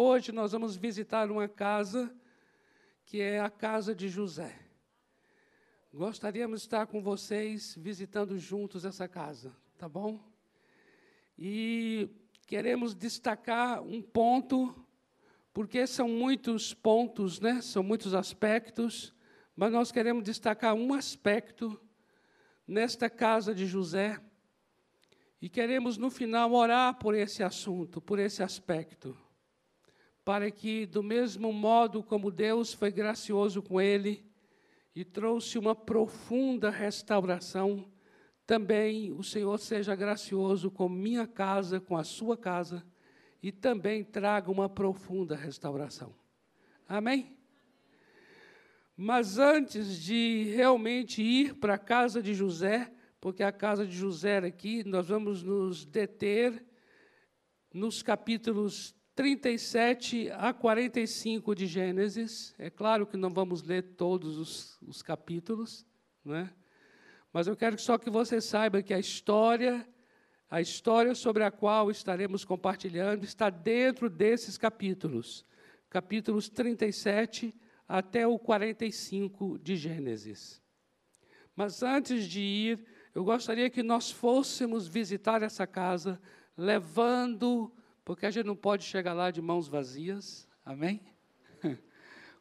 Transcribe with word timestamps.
Hoje 0.00 0.32
nós 0.32 0.50
vamos 0.50 0.74
visitar 0.74 1.30
uma 1.30 1.46
casa 1.46 2.12
que 3.04 3.20
é 3.20 3.38
a 3.38 3.48
casa 3.48 3.94
de 3.94 4.08
José. 4.08 4.58
Gostaríamos 5.92 6.62
de 6.62 6.66
estar 6.66 6.88
com 6.88 7.00
vocês 7.00 7.76
visitando 7.78 8.36
juntos 8.36 8.84
essa 8.84 9.06
casa, 9.06 9.54
tá 9.78 9.88
bom? 9.88 10.18
E 11.38 12.08
queremos 12.44 12.92
destacar 12.92 13.84
um 13.84 14.02
ponto, 14.02 14.74
porque 15.52 15.86
são 15.86 16.08
muitos 16.08 16.74
pontos, 16.74 17.38
né? 17.38 17.62
São 17.62 17.84
muitos 17.84 18.14
aspectos, 18.14 19.14
mas 19.54 19.70
nós 19.70 19.92
queremos 19.92 20.24
destacar 20.24 20.74
um 20.74 20.92
aspecto 20.92 21.80
nesta 22.66 23.08
casa 23.08 23.54
de 23.54 23.64
José. 23.64 24.20
E 25.40 25.48
queremos 25.48 25.96
no 25.96 26.10
final 26.10 26.52
orar 26.52 26.98
por 26.98 27.14
esse 27.14 27.44
assunto, 27.44 28.00
por 28.00 28.18
esse 28.18 28.42
aspecto 28.42 29.16
para 30.24 30.50
que, 30.50 30.86
do 30.86 31.02
mesmo 31.02 31.52
modo 31.52 32.02
como 32.02 32.30
Deus 32.30 32.72
foi 32.72 32.90
gracioso 32.90 33.62
com 33.62 33.80
ele 33.80 34.24
e 34.94 35.04
trouxe 35.04 35.58
uma 35.58 35.74
profunda 35.74 36.70
restauração, 36.70 37.92
também 38.46 39.12
o 39.12 39.22
Senhor 39.22 39.58
seja 39.58 39.94
gracioso 39.94 40.70
com 40.70 40.88
minha 40.88 41.26
casa, 41.26 41.80
com 41.80 41.96
a 41.96 42.04
sua 42.04 42.36
casa, 42.36 42.84
e 43.42 43.52
também 43.52 44.02
traga 44.02 44.50
uma 44.50 44.68
profunda 44.68 45.36
restauração. 45.36 46.14
Amém? 46.88 47.36
Mas 48.96 49.38
antes 49.38 50.00
de 50.00 50.52
realmente 50.54 51.20
ir 51.22 51.54
para 51.56 51.74
a 51.74 51.78
casa 51.78 52.22
de 52.22 52.32
José, 52.32 52.90
porque 53.20 53.42
a 53.42 53.52
casa 53.52 53.86
de 53.86 53.96
José 53.96 54.38
aqui, 54.38 54.84
nós 54.84 55.08
vamos 55.08 55.42
nos 55.42 55.84
deter 55.84 56.64
nos 57.72 58.02
capítulos 58.02 58.94
37 59.14 60.30
a 60.32 60.52
45 60.52 61.54
de 61.54 61.66
Gênesis. 61.66 62.54
É 62.58 62.68
claro 62.68 63.06
que 63.06 63.16
não 63.16 63.30
vamos 63.30 63.62
ler 63.62 63.82
todos 63.96 64.36
os, 64.36 64.80
os 64.82 65.02
capítulos, 65.02 65.86
né? 66.24 66.52
mas 67.32 67.46
eu 67.46 67.56
quero 67.56 67.78
só 67.80 67.96
que 67.96 68.10
você 68.10 68.40
saiba 68.40 68.82
que 68.82 68.92
a 68.92 68.98
história, 68.98 69.86
a 70.50 70.60
história 70.60 71.14
sobre 71.14 71.44
a 71.44 71.50
qual 71.50 71.90
estaremos 71.90 72.44
compartilhando, 72.44 73.24
está 73.24 73.50
dentro 73.50 74.10
desses 74.10 74.58
capítulos, 74.58 75.44
capítulos 75.88 76.48
37 76.48 77.54
até 77.86 78.26
o 78.26 78.36
45 78.36 79.58
de 79.60 79.76
Gênesis. 79.76 80.60
Mas 81.54 81.84
antes 81.84 82.24
de 82.24 82.40
ir, 82.40 82.84
eu 83.14 83.22
gostaria 83.22 83.70
que 83.70 83.82
nós 83.82 84.10
fôssemos 84.10 84.88
visitar 84.88 85.40
essa 85.42 85.68
casa, 85.68 86.20
levando 86.56 87.72
porque 88.04 88.26
a 88.26 88.30
gente 88.30 88.44
não 88.44 88.56
pode 88.56 88.84
chegar 88.84 89.14
lá 89.14 89.30
de 89.30 89.40
mãos 89.40 89.66
vazias, 89.66 90.46
amém? 90.64 91.00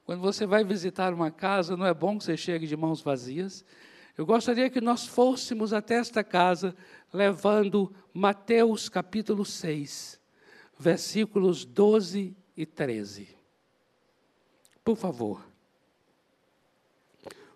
Quando 0.06 0.20
você 0.20 0.46
vai 0.46 0.64
visitar 0.64 1.14
uma 1.14 1.32
casa, 1.32 1.78
não 1.78 1.86
é 1.86 1.94
bom 1.94 2.18
que 2.18 2.26
você 2.26 2.36
chegue 2.36 2.68
de 2.68 2.76
mãos 2.76 3.02
vazias. 3.02 3.64
Eu 4.18 4.26
gostaria 4.26 4.70
que 4.70 4.82
nós 4.82 5.08
fôssemos 5.08 5.72
até 5.72 5.96
esta 5.96 6.24
casa 6.24 6.76
levando 7.14 7.94
Mateus 8.14 8.90
capítulo 8.90 9.46
6, 9.46 10.20
versículos 10.78 11.64
12 11.64 12.36
e 12.58 12.66
13. 12.66 13.30
Por 14.84 14.98
favor. 14.98 15.48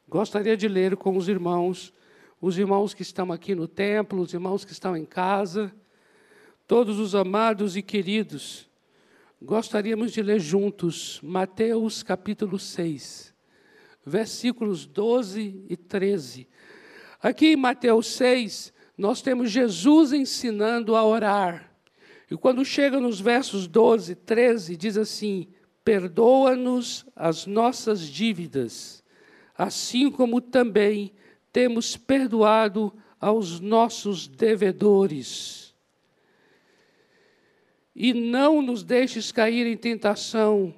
Gostaria 0.07 0.55
de 0.55 0.69
ler 0.69 0.95
com 0.95 1.17
os 1.17 1.27
irmãos, 1.27 1.93
os 2.39 2.57
irmãos 2.57 2.93
que 2.93 3.01
estão 3.01 3.33
aqui 3.33 3.53
no 3.53 3.67
templo, 3.67 4.21
os 4.21 4.33
irmãos 4.33 4.63
que 4.63 4.71
estão 4.71 4.95
em 4.95 5.03
casa 5.03 5.75
todos 6.67 6.99
os 6.99 7.15
amados 7.15 7.77
e 7.77 7.81
queridos, 7.81 8.69
gostaríamos 9.41 10.11
de 10.11 10.21
ler 10.21 10.41
juntos 10.41 11.17
Mateus 11.23 12.03
capítulo 12.03 12.59
6, 12.59 13.33
versículos 14.05 14.85
12 14.85 15.63
e 15.69 15.77
13. 15.77 16.45
Aqui 17.21 17.53
em 17.53 17.55
Mateus 17.55 18.07
6, 18.07 18.73
nós 18.97 19.21
temos 19.21 19.49
Jesus 19.49 20.11
ensinando 20.11 20.93
a 20.97 21.05
orar. 21.05 21.71
E 22.29 22.35
quando 22.35 22.65
chega 22.65 22.99
nos 22.99 23.21
versos 23.21 23.65
12 23.65 24.11
e 24.11 24.15
13, 24.15 24.75
diz 24.75 24.97
assim: 24.97 25.47
Perdoa-nos 25.85 27.05
as 27.15 27.45
nossas 27.45 28.01
dívidas, 28.01 29.01
assim 29.57 30.11
como 30.11 30.41
também 30.41 31.13
temos 31.53 31.95
perdoado 31.95 32.93
aos 33.21 33.61
nossos 33.61 34.27
devedores 34.27 35.66
e 37.99 38.13
não 38.13 38.61
nos 38.61 38.83
deixes 38.83 39.31
cair 39.31 39.65
em 39.65 39.75
tentação, 39.75 40.71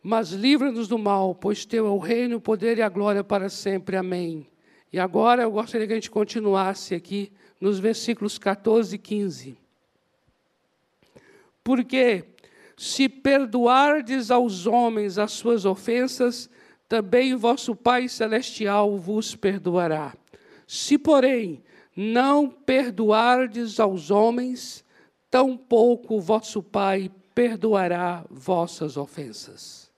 mas 0.00 0.30
livra-nos 0.30 0.86
do 0.86 0.96
mal, 0.96 1.34
pois 1.34 1.66
teu 1.66 1.84
é 1.84 1.90
o 1.90 1.98
reino, 1.98 2.36
o 2.36 2.40
poder 2.40 2.78
e 2.78 2.82
a 2.82 2.88
glória 2.88 3.24
para 3.24 3.48
sempre. 3.48 3.96
Amém. 3.96 4.46
E 4.92 5.00
agora 5.00 5.42
eu 5.42 5.50
gostaria 5.50 5.84
que 5.84 5.92
a 5.92 5.96
gente 5.96 6.12
continuasse 6.12 6.94
aqui 6.94 7.32
nos 7.60 7.80
versículos 7.80 8.38
14 8.38 8.94
e 8.94 8.98
15. 8.98 9.58
Porque 11.64 12.24
se 12.76 13.08
perdoardes 13.08 14.30
aos 14.30 14.64
homens 14.64 15.18
as 15.18 15.32
suas 15.32 15.64
ofensas, 15.64 16.48
também 16.88 17.34
vosso 17.34 17.74
Pai 17.74 18.08
celestial 18.08 18.96
vos 18.96 19.34
perdoará. 19.34 20.14
Se, 20.68 20.96
porém, 20.96 21.64
não 21.96 22.48
perdoardes 22.48 23.80
aos 23.80 24.12
homens, 24.12 24.84
tampouco 25.30 26.16
o 26.16 26.20
vosso 26.20 26.62
Pai 26.62 27.10
perdoará 27.34 28.24
vossas 28.30 28.96
ofensas. 28.96 29.90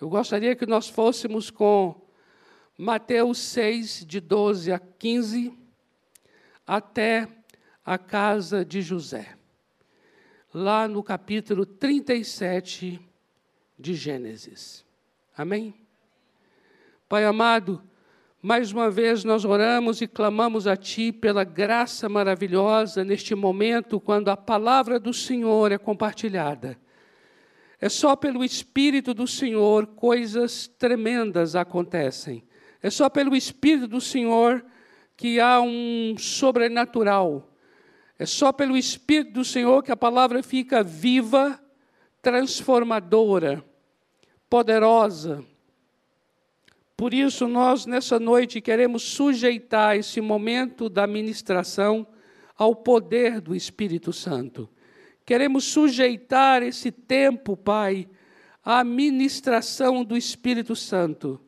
Eu 0.00 0.08
gostaria 0.08 0.54
que 0.54 0.66
nós 0.66 0.88
fôssemos 0.88 1.50
com 1.50 2.08
Mateus 2.76 3.38
6, 3.38 4.04
de 4.06 4.20
12 4.20 4.72
a 4.72 4.78
15, 4.78 5.52
até 6.66 7.26
a 7.84 7.98
casa 7.98 8.64
de 8.64 8.82
José, 8.82 9.34
lá 10.52 10.86
no 10.86 11.02
capítulo 11.02 11.64
37 11.64 13.00
de 13.78 13.94
Gênesis. 13.94 14.84
Amém? 15.36 15.74
Pai 17.08 17.24
amado, 17.24 17.82
mais 18.40 18.70
uma 18.70 18.88
vez 18.88 19.24
nós 19.24 19.44
oramos 19.44 20.00
e 20.00 20.06
clamamos 20.06 20.68
a 20.68 20.76
Ti 20.76 21.10
pela 21.10 21.42
graça 21.42 22.08
maravilhosa 22.08 23.04
neste 23.04 23.34
momento, 23.34 23.98
quando 23.98 24.28
a 24.28 24.36
palavra 24.36 25.00
do 25.00 25.12
Senhor 25.12 25.72
é 25.72 25.78
compartilhada. 25.78 26.78
É 27.80 27.88
só 27.88 28.14
pelo 28.14 28.44
Espírito 28.44 29.12
do 29.12 29.26
Senhor 29.26 29.88
coisas 29.88 30.68
tremendas 30.68 31.56
acontecem. 31.56 32.44
É 32.80 32.90
só 32.90 33.08
pelo 33.08 33.34
Espírito 33.34 33.88
do 33.88 34.00
Senhor 34.00 34.64
que 35.16 35.40
há 35.40 35.60
um 35.60 36.14
sobrenatural. 36.16 37.52
É 38.16 38.24
só 38.24 38.52
pelo 38.52 38.76
Espírito 38.76 39.32
do 39.32 39.44
Senhor 39.44 39.82
que 39.82 39.90
a 39.90 39.96
palavra 39.96 40.44
fica 40.44 40.82
viva, 40.82 41.60
transformadora, 42.22 43.64
poderosa 44.48 45.44
por 46.98 47.14
isso, 47.14 47.46
nós, 47.46 47.86
nessa 47.86 48.18
noite, 48.18 48.60
queremos 48.60 49.04
sujeitar 49.04 49.96
esse 49.96 50.20
momento 50.20 50.88
da 50.88 51.06
ministração 51.06 52.04
ao 52.56 52.74
poder 52.74 53.40
do 53.40 53.54
Espírito 53.54 54.12
Santo. 54.12 54.68
Queremos 55.24 55.62
sujeitar 55.62 56.60
esse 56.60 56.90
tempo, 56.90 57.56
Pai, 57.56 58.08
à 58.64 58.82
ministração 58.82 60.02
do 60.02 60.16
Espírito 60.16 60.74
Santo, 60.74 61.40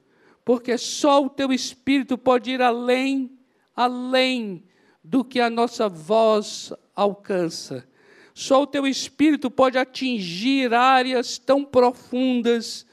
porque 0.44 0.78
só 0.78 1.24
o 1.24 1.28
Teu 1.28 1.52
Espírito 1.52 2.16
pode 2.16 2.52
ir 2.52 2.62
além, 2.62 3.36
além 3.74 4.62
do 5.02 5.24
que 5.24 5.40
a 5.40 5.50
nossa 5.50 5.88
voz 5.88 6.72
alcança. 6.94 7.84
Só 8.32 8.62
o 8.62 8.68
Teu 8.68 8.86
Espírito 8.86 9.50
pode 9.50 9.76
atingir 9.76 10.72
áreas 10.72 11.38
tão 11.38 11.64
profundas 11.64 12.86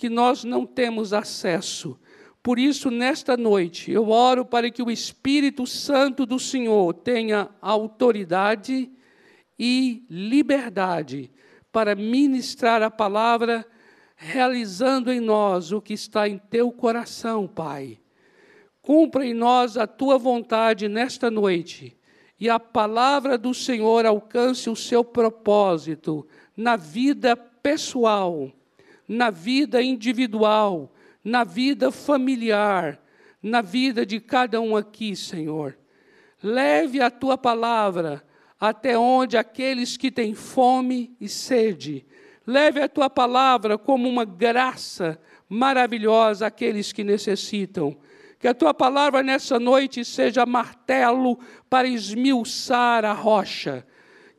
que 0.00 0.08
nós 0.08 0.44
não 0.44 0.64
temos 0.64 1.12
acesso. 1.12 2.00
Por 2.42 2.58
isso, 2.58 2.90
nesta 2.90 3.36
noite, 3.36 3.92
eu 3.92 4.08
oro 4.08 4.46
para 4.46 4.70
que 4.70 4.82
o 4.82 4.90
Espírito 4.90 5.66
Santo 5.66 6.24
do 6.24 6.38
Senhor 6.38 6.94
tenha 6.94 7.50
autoridade 7.60 8.90
e 9.58 10.02
liberdade 10.08 11.30
para 11.70 11.94
ministrar 11.94 12.82
a 12.82 12.90
palavra, 12.90 13.66
realizando 14.16 15.12
em 15.12 15.20
nós 15.20 15.70
o 15.70 15.82
que 15.82 15.92
está 15.92 16.26
em 16.26 16.38
teu 16.38 16.72
coração, 16.72 17.46
Pai. 17.46 18.00
Cumpra 18.80 19.26
em 19.26 19.34
nós 19.34 19.76
a 19.76 19.86
tua 19.86 20.16
vontade 20.16 20.88
nesta 20.88 21.30
noite 21.30 21.94
e 22.40 22.48
a 22.48 22.58
palavra 22.58 23.36
do 23.36 23.52
Senhor 23.52 24.06
alcance 24.06 24.70
o 24.70 24.74
seu 24.74 25.04
propósito 25.04 26.26
na 26.56 26.74
vida 26.74 27.36
pessoal 27.36 28.50
na 29.10 29.30
vida 29.30 29.82
individual, 29.82 30.94
na 31.24 31.42
vida 31.42 31.90
familiar, 31.90 33.02
na 33.42 33.60
vida 33.60 34.06
de 34.06 34.20
cada 34.20 34.60
um 34.60 34.76
aqui, 34.76 35.16
Senhor. 35.16 35.76
Leve 36.42 37.00
a 37.00 37.10
tua 37.10 37.36
palavra 37.36 38.22
até 38.58 38.96
onde 38.96 39.36
aqueles 39.36 39.96
que 39.96 40.10
têm 40.10 40.34
fome 40.34 41.16
e 41.20 41.28
sede 41.28 42.06
Leve 42.46 42.80
a 42.80 42.88
tua 42.88 43.08
palavra 43.08 43.78
como 43.78 44.08
uma 44.08 44.24
graça 44.24 45.20
maravilhosa 45.48 46.46
àqueles 46.46 46.92
que 46.92 47.04
necessitam. 47.04 47.96
Que 48.40 48.48
a 48.48 48.54
tua 48.54 48.74
palavra 48.74 49.22
nessa 49.22 49.60
noite 49.60 50.04
seja 50.04 50.44
martelo 50.44 51.38
para 51.68 51.86
esmiuçar 51.86 53.04
a 53.04 53.12
rocha. 53.12 53.86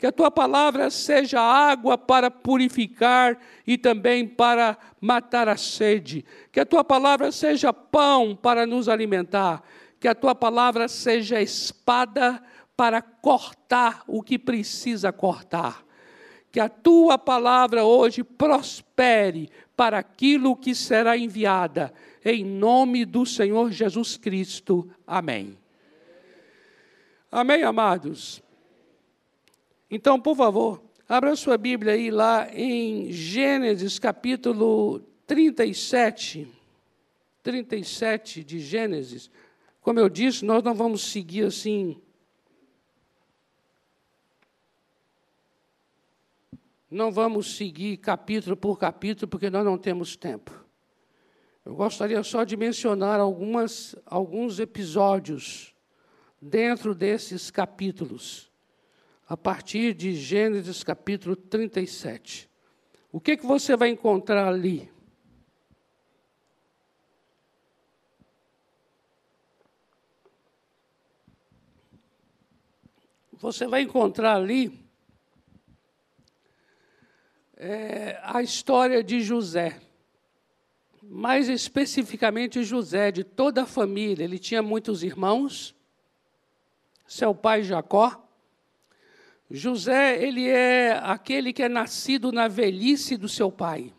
Que 0.01 0.07
a 0.07 0.11
tua 0.11 0.31
palavra 0.31 0.89
seja 0.89 1.39
água 1.39 1.95
para 1.95 2.31
purificar 2.31 3.37
e 3.67 3.77
também 3.77 4.27
para 4.27 4.75
matar 4.99 5.47
a 5.47 5.55
sede. 5.55 6.25
Que 6.51 6.59
a 6.59 6.65
tua 6.65 6.83
palavra 6.83 7.31
seja 7.31 7.71
pão 7.71 8.35
para 8.35 8.65
nos 8.65 8.89
alimentar. 8.89 9.61
Que 9.99 10.07
a 10.07 10.15
tua 10.15 10.33
palavra 10.33 10.87
seja 10.87 11.39
espada 11.39 12.41
para 12.75 12.99
cortar 12.99 14.03
o 14.07 14.23
que 14.23 14.39
precisa 14.39 15.11
cortar. 15.11 15.85
Que 16.51 16.59
a 16.59 16.67
tua 16.67 17.15
palavra 17.15 17.83
hoje 17.83 18.23
prospere 18.23 19.51
para 19.77 19.99
aquilo 19.99 20.55
que 20.55 20.73
será 20.73 21.15
enviada. 21.15 21.93
Em 22.25 22.43
nome 22.43 23.05
do 23.05 23.23
Senhor 23.23 23.69
Jesus 23.69 24.17
Cristo. 24.17 24.89
Amém. 25.05 25.55
Amém, 27.31 27.61
amados? 27.61 28.41
Então, 29.91 30.19
por 30.19 30.35
favor, 30.35 30.81
abra 31.07 31.35
sua 31.35 31.57
Bíblia 31.57 31.93
aí 31.93 32.09
lá 32.09 32.47
em 32.53 33.11
Gênesis 33.11 33.99
capítulo 33.99 35.01
37. 35.27 36.47
37 37.43 38.43
de 38.43 38.59
Gênesis. 38.59 39.29
Como 39.81 39.99
eu 39.99 40.07
disse, 40.07 40.45
nós 40.45 40.63
não 40.63 40.73
vamos 40.73 41.11
seguir 41.11 41.45
assim 41.45 42.01
Não 46.91 47.09
vamos 47.09 47.55
seguir 47.55 47.95
capítulo 47.95 48.57
por 48.57 48.77
capítulo, 48.77 49.25
porque 49.25 49.49
nós 49.49 49.63
não 49.63 49.77
temos 49.77 50.17
tempo. 50.17 50.51
Eu 51.63 51.73
gostaria 51.73 52.21
só 52.21 52.43
de 52.43 52.57
mencionar 52.57 53.17
algumas, 53.17 53.95
alguns 54.05 54.59
episódios 54.59 55.73
dentro 56.41 56.93
desses 56.93 57.49
capítulos, 57.49 58.50
a 59.31 59.37
partir 59.37 59.93
de 59.93 60.13
Gênesis 60.13 60.83
capítulo 60.83 61.37
37. 61.37 62.49
O 63.13 63.17
que, 63.17 63.37
que 63.37 63.45
você 63.45 63.77
vai 63.77 63.87
encontrar 63.87 64.45
ali? 64.45 64.91
Você 73.31 73.65
vai 73.67 73.83
encontrar 73.83 74.35
ali 74.35 74.77
é, 77.55 78.19
a 78.23 78.43
história 78.43 79.01
de 79.01 79.21
José. 79.21 79.79
Mais 81.01 81.47
especificamente 81.47 82.65
José, 82.65 83.13
de 83.13 83.23
toda 83.23 83.63
a 83.63 83.65
família. 83.65 84.25
Ele 84.25 84.37
tinha 84.37 84.61
muitos 84.61 85.03
irmãos. 85.03 85.73
Seu 87.07 87.33
pai 87.33 87.63
Jacó. 87.63 88.27
José, 89.51 90.23
ele 90.23 90.47
é 90.47 90.93
aquele 91.03 91.51
que 91.51 91.61
é 91.63 91.69
nascido 91.69 92.31
na 92.31 92.47
velhice 92.47 93.17
do 93.17 93.27
seu 93.27 93.51
pai. 93.51 93.93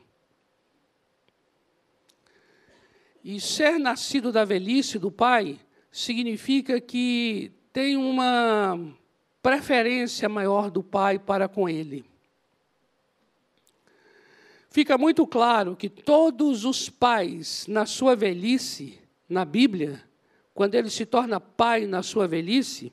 E 3.22 3.40
ser 3.40 3.78
nascido 3.78 4.32
da 4.32 4.44
velhice 4.44 4.98
do 4.98 5.10
pai 5.10 5.60
significa 5.90 6.80
que 6.80 7.52
tem 7.72 7.96
uma 7.96 8.78
preferência 9.42 10.28
maior 10.28 10.70
do 10.70 10.82
pai 10.82 11.18
para 11.18 11.48
com 11.48 11.68
ele 11.68 12.04
fica 14.72 14.96
muito 14.96 15.26
claro 15.26 15.76
que 15.76 15.88
todos 15.88 16.64
os 16.64 16.88
pais, 16.88 17.66
na 17.68 17.84
sua 17.84 18.16
velhice, 18.16 18.98
na 19.28 19.44
Bíblia, 19.44 20.02
quando 20.54 20.74
ele 20.74 20.88
se 20.88 21.04
torna 21.04 21.38
pai 21.38 21.86
na 21.86 22.02
sua 22.02 22.26
velhice, 22.26 22.90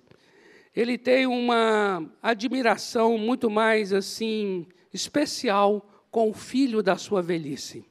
ele 0.76 0.98
tem 0.98 1.26
uma 1.26 2.06
admiração 2.22 3.18
muito 3.18 3.50
mais 3.50 3.92
assim 3.92 4.68
especial 4.94 5.88
com 6.12 6.30
o 6.30 6.34
filho 6.34 6.82
da 6.82 6.98
sua 6.98 7.22
velhice. 7.22 7.86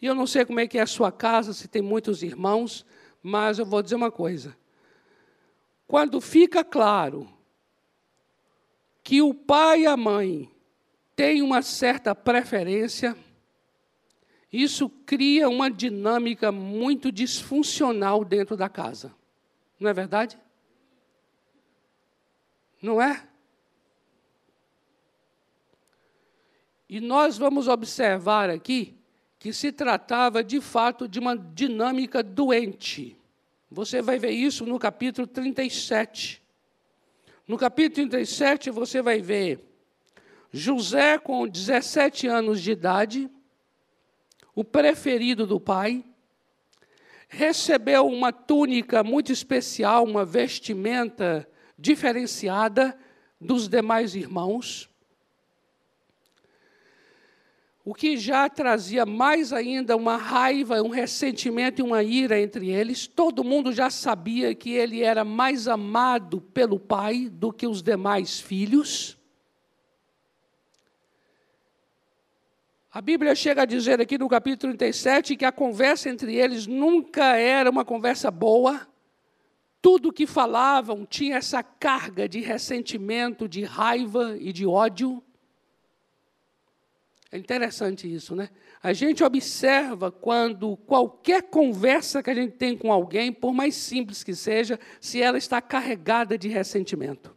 E 0.00 0.06
eu 0.06 0.14
não 0.14 0.26
sei 0.26 0.44
como 0.44 0.60
é 0.60 0.66
que 0.66 0.78
é 0.78 0.82
a 0.82 0.86
sua 0.86 1.12
casa, 1.12 1.52
se 1.52 1.68
tem 1.68 1.80
muitos 1.80 2.22
irmãos, 2.22 2.84
mas 3.22 3.58
eu 3.58 3.64
vou 3.64 3.82
dizer 3.82 3.94
uma 3.94 4.10
coisa. 4.10 4.56
Quando 5.86 6.20
fica 6.20 6.64
claro 6.64 7.28
que 9.02 9.22
o 9.22 9.32
pai 9.32 9.82
e 9.82 9.86
a 9.86 9.96
mãe 9.96 10.50
tem 11.14 11.42
uma 11.42 11.62
certa 11.62 12.14
preferência, 12.14 13.16
isso 14.52 14.88
cria 14.88 15.48
uma 15.48 15.70
dinâmica 15.70 16.50
muito 16.50 17.12
disfuncional 17.12 18.24
dentro 18.24 18.56
da 18.56 18.68
casa. 18.68 19.14
Não 19.82 19.90
é 19.90 19.92
verdade? 19.92 20.38
Não 22.80 23.02
é? 23.02 23.26
E 26.88 27.00
nós 27.00 27.36
vamos 27.36 27.66
observar 27.66 28.48
aqui 28.48 28.96
que 29.40 29.52
se 29.52 29.72
tratava 29.72 30.44
de 30.44 30.60
fato 30.60 31.08
de 31.08 31.18
uma 31.18 31.36
dinâmica 31.36 32.22
doente. 32.22 33.16
Você 33.68 34.00
vai 34.00 34.20
ver 34.20 34.30
isso 34.30 34.64
no 34.64 34.78
capítulo 34.78 35.26
37. 35.26 36.40
No 37.48 37.58
capítulo 37.58 38.08
37, 38.08 38.70
você 38.70 39.02
vai 39.02 39.20
ver 39.20 39.68
José, 40.52 41.18
com 41.18 41.48
17 41.48 42.28
anos 42.28 42.62
de 42.62 42.70
idade, 42.70 43.28
o 44.54 44.62
preferido 44.62 45.44
do 45.44 45.58
pai, 45.58 46.04
recebeu 47.32 48.06
uma 48.06 48.30
túnica 48.30 49.02
muito 49.02 49.32
especial, 49.32 50.04
uma 50.04 50.22
vestimenta 50.22 51.48
diferenciada 51.78 52.96
dos 53.40 53.68
demais 53.68 54.14
irmãos, 54.14 54.88
o 57.82 57.94
que 57.94 58.18
já 58.18 58.48
trazia 58.50 59.06
mais 59.06 59.50
ainda 59.50 59.96
uma 59.96 60.16
raiva, 60.16 60.82
um 60.82 60.90
ressentimento 60.90 61.80
e 61.80 61.82
uma 61.82 62.02
ira 62.02 62.38
entre 62.38 62.68
eles. 62.68 63.08
Todo 63.08 63.42
mundo 63.42 63.72
já 63.72 63.90
sabia 63.90 64.54
que 64.54 64.70
ele 64.70 65.02
era 65.02 65.24
mais 65.24 65.66
amado 65.66 66.40
pelo 66.40 66.78
pai 66.78 67.28
do 67.28 67.50
que 67.50 67.66
os 67.66 67.82
demais 67.82 68.38
filhos. 68.38 69.18
A 72.94 73.00
Bíblia 73.00 73.34
chega 73.34 73.62
a 73.62 73.64
dizer 73.64 74.02
aqui 74.02 74.18
no 74.18 74.28
capítulo 74.28 74.74
37 74.74 75.34
que 75.34 75.46
a 75.46 75.50
conversa 75.50 76.10
entre 76.10 76.36
eles 76.36 76.66
nunca 76.66 77.38
era 77.38 77.70
uma 77.70 77.86
conversa 77.86 78.30
boa. 78.30 78.86
Tudo 79.80 80.12
que 80.12 80.26
falavam 80.26 81.06
tinha 81.06 81.36
essa 81.36 81.62
carga 81.62 82.28
de 82.28 82.40
ressentimento, 82.40 83.48
de 83.48 83.64
raiva 83.64 84.36
e 84.38 84.52
de 84.52 84.66
ódio. 84.66 85.22
É 87.30 87.38
interessante 87.38 88.12
isso, 88.12 88.36
né? 88.36 88.50
A 88.82 88.92
gente 88.92 89.24
observa 89.24 90.12
quando 90.12 90.76
qualquer 90.76 91.44
conversa 91.44 92.22
que 92.22 92.28
a 92.28 92.34
gente 92.34 92.56
tem 92.56 92.76
com 92.76 92.92
alguém, 92.92 93.32
por 93.32 93.54
mais 93.54 93.74
simples 93.74 94.22
que 94.22 94.34
seja, 94.34 94.78
se 95.00 95.22
ela 95.22 95.38
está 95.38 95.62
carregada 95.62 96.36
de 96.36 96.48
ressentimento. 96.48 97.34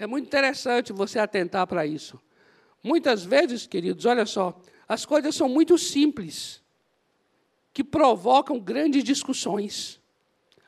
É 0.00 0.06
muito 0.06 0.24
interessante 0.24 0.94
você 0.94 1.18
atentar 1.18 1.66
para 1.66 1.84
isso. 1.84 2.18
Muitas 2.82 3.22
vezes, 3.22 3.66
queridos, 3.66 4.06
olha 4.06 4.24
só, 4.24 4.58
as 4.88 5.04
coisas 5.04 5.34
são 5.34 5.46
muito 5.46 5.76
simples, 5.76 6.62
que 7.70 7.84
provocam 7.84 8.58
grandes 8.58 9.04
discussões. 9.04 10.00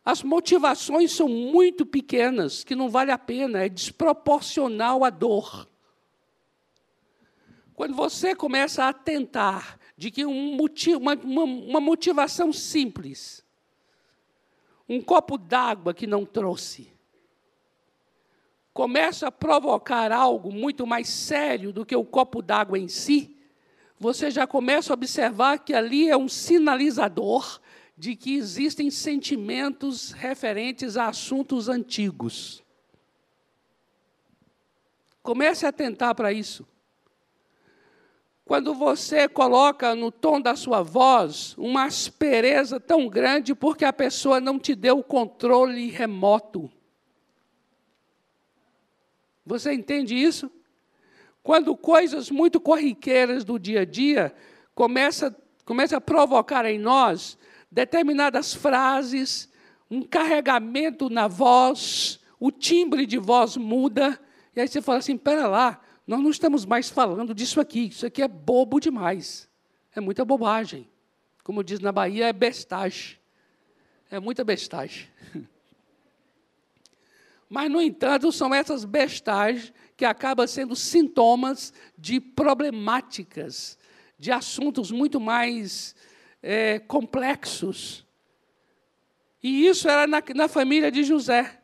As 0.04 0.22
motivações 0.22 1.12
são 1.12 1.30
muito 1.30 1.86
pequenas, 1.86 2.62
que 2.62 2.76
não 2.76 2.90
vale 2.90 3.10
a 3.10 3.16
pena, 3.16 3.64
é 3.64 3.70
desproporcional 3.70 5.02
à 5.02 5.08
dor. 5.08 5.66
Quando 7.74 7.94
você 7.94 8.34
começa 8.34 8.84
a 8.84 8.90
atentar 8.90 9.78
de 9.96 10.10
que 10.10 10.26
um 10.26 10.56
motivo, 10.56 11.00
uma, 11.00 11.14
uma, 11.14 11.44
uma 11.44 11.80
motivação 11.80 12.52
simples, 12.52 13.42
um 14.86 15.00
copo 15.00 15.38
d'água 15.38 15.94
que 15.94 16.06
não 16.06 16.26
trouxe, 16.26 16.92
começa 18.72 19.28
a 19.28 19.32
provocar 19.32 20.10
algo 20.12 20.52
muito 20.52 20.86
mais 20.86 21.08
sério 21.08 21.72
do 21.72 21.84
que 21.84 21.94
o 21.94 22.04
copo 22.04 22.40
d'água 22.40 22.78
em 22.78 22.88
si, 22.88 23.36
você 23.98 24.30
já 24.30 24.46
começa 24.46 24.92
a 24.92 24.94
observar 24.94 25.58
que 25.58 25.74
ali 25.74 26.08
é 26.08 26.16
um 26.16 26.28
sinalizador 26.28 27.60
de 27.96 28.16
que 28.16 28.34
existem 28.34 28.90
sentimentos 28.90 30.10
referentes 30.12 30.96
a 30.96 31.08
assuntos 31.08 31.68
antigos. 31.68 32.62
Comece 35.22 35.66
a 35.66 35.68
atentar 35.68 36.14
para 36.14 36.32
isso. 36.32 36.66
Quando 38.44 38.74
você 38.74 39.28
coloca 39.28 39.94
no 39.94 40.10
tom 40.10 40.40
da 40.40 40.56
sua 40.56 40.82
voz 40.82 41.54
uma 41.56 41.84
aspereza 41.84 42.80
tão 42.80 43.08
grande 43.08 43.54
porque 43.54 43.84
a 43.84 43.92
pessoa 43.92 44.40
não 44.40 44.58
te 44.58 44.74
deu 44.74 44.98
o 44.98 45.04
controle 45.04 45.90
remoto 45.90 46.70
Você 49.44 49.72
entende 49.72 50.14
isso? 50.14 50.50
Quando 51.42 51.76
coisas 51.76 52.30
muito 52.30 52.60
corriqueiras 52.60 53.44
do 53.44 53.58
dia 53.58 53.80
a 53.80 53.84
dia 53.84 54.34
começam 54.74 55.34
começa 55.64 55.96
a 55.96 56.00
provocar 56.00 56.64
em 56.64 56.78
nós 56.78 57.38
determinadas 57.70 58.52
frases, 58.52 59.48
um 59.90 60.02
carregamento 60.02 61.08
na 61.08 61.28
voz, 61.28 62.20
o 62.38 62.50
timbre 62.50 63.06
de 63.06 63.18
voz 63.18 63.56
muda, 63.56 64.20
e 64.54 64.60
aí 64.60 64.68
você 64.68 64.82
fala 64.82 64.98
assim: 64.98 65.16
pera 65.16 65.46
lá, 65.46 65.80
nós 66.06 66.20
não 66.20 66.30
estamos 66.30 66.66
mais 66.66 66.88
falando 66.88 67.34
disso 67.34 67.60
aqui, 67.60 67.88
isso 67.88 68.06
aqui 68.06 68.22
é 68.22 68.28
bobo 68.28 68.80
demais, 68.80 69.48
é 69.94 70.00
muita 70.00 70.24
bobagem. 70.24 70.88
Como 71.42 71.64
diz 71.64 71.80
na 71.80 71.90
Bahia, 71.90 72.26
é 72.28 72.32
bestagem. 72.32 73.18
É 74.10 74.20
muita 74.20 74.44
bestagem. 74.44 75.08
Mas, 77.52 77.70
no 77.70 77.82
entanto, 77.82 78.32
são 78.32 78.54
essas 78.54 78.82
bestagens 78.82 79.74
que 79.94 80.06
acabam 80.06 80.46
sendo 80.46 80.74
sintomas 80.74 81.70
de 81.98 82.18
problemáticas, 82.18 83.76
de 84.18 84.32
assuntos 84.32 84.90
muito 84.90 85.20
mais 85.20 85.94
é, 86.42 86.78
complexos. 86.78 88.06
E 89.42 89.66
isso 89.66 89.86
era 89.86 90.06
na, 90.06 90.22
na 90.34 90.48
família 90.48 90.90
de 90.90 91.04
José. 91.04 91.60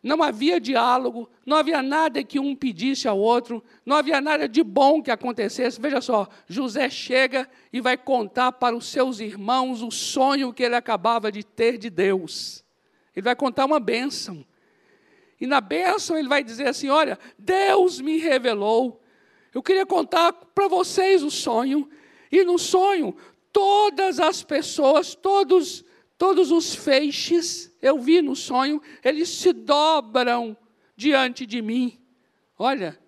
Não 0.00 0.22
havia 0.22 0.60
diálogo, 0.60 1.28
não 1.44 1.56
havia 1.56 1.82
nada 1.82 2.22
que 2.22 2.38
um 2.38 2.54
pedisse 2.54 3.08
ao 3.08 3.18
outro, 3.18 3.64
não 3.84 3.96
havia 3.96 4.20
nada 4.20 4.48
de 4.48 4.62
bom 4.62 5.02
que 5.02 5.10
acontecesse. 5.10 5.80
Veja 5.80 6.00
só, 6.00 6.28
José 6.46 6.88
chega 6.88 7.50
e 7.72 7.80
vai 7.80 7.96
contar 7.96 8.52
para 8.52 8.76
os 8.76 8.86
seus 8.86 9.18
irmãos 9.18 9.82
o 9.82 9.90
sonho 9.90 10.52
que 10.52 10.62
ele 10.62 10.76
acabava 10.76 11.32
de 11.32 11.42
ter 11.42 11.78
de 11.78 11.90
Deus. 11.90 12.64
Ele 13.16 13.24
vai 13.24 13.34
contar 13.34 13.64
uma 13.64 13.80
bênção. 13.80 14.46
E 15.40 15.46
na 15.46 15.60
bênção 15.60 16.18
ele 16.18 16.28
vai 16.28 16.44
dizer 16.44 16.68
assim: 16.68 16.88
Olha, 16.88 17.18
Deus 17.38 18.00
me 18.00 18.18
revelou. 18.18 19.02
Eu 19.54 19.62
queria 19.62 19.86
contar 19.86 20.32
para 20.32 20.68
vocês 20.68 21.22
o 21.22 21.30
sonho. 21.30 21.88
E 22.30 22.44
no 22.44 22.58
sonho, 22.58 23.16
todas 23.52 24.20
as 24.20 24.42
pessoas, 24.42 25.14
todos 25.14 25.84
Todos 26.20 26.50
os 26.50 26.74
feixes, 26.74 27.74
eu 27.80 27.98
vi 27.98 28.20
no 28.20 28.36
sonho, 28.36 28.82
eles 29.02 29.26
se 29.30 29.54
dobram 29.54 30.54
diante 30.94 31.46
de 31.46 31.62
mim. 31.62 31.98
Olha, 32.58 33.00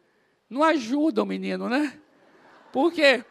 não 0.48 0.64
ajuda 0.64 1.22
o 1.22 1.26
menino, 1.26 1.68
né? 1.68 2.00
Por 2.72 2.90
quê? 2.90 3.22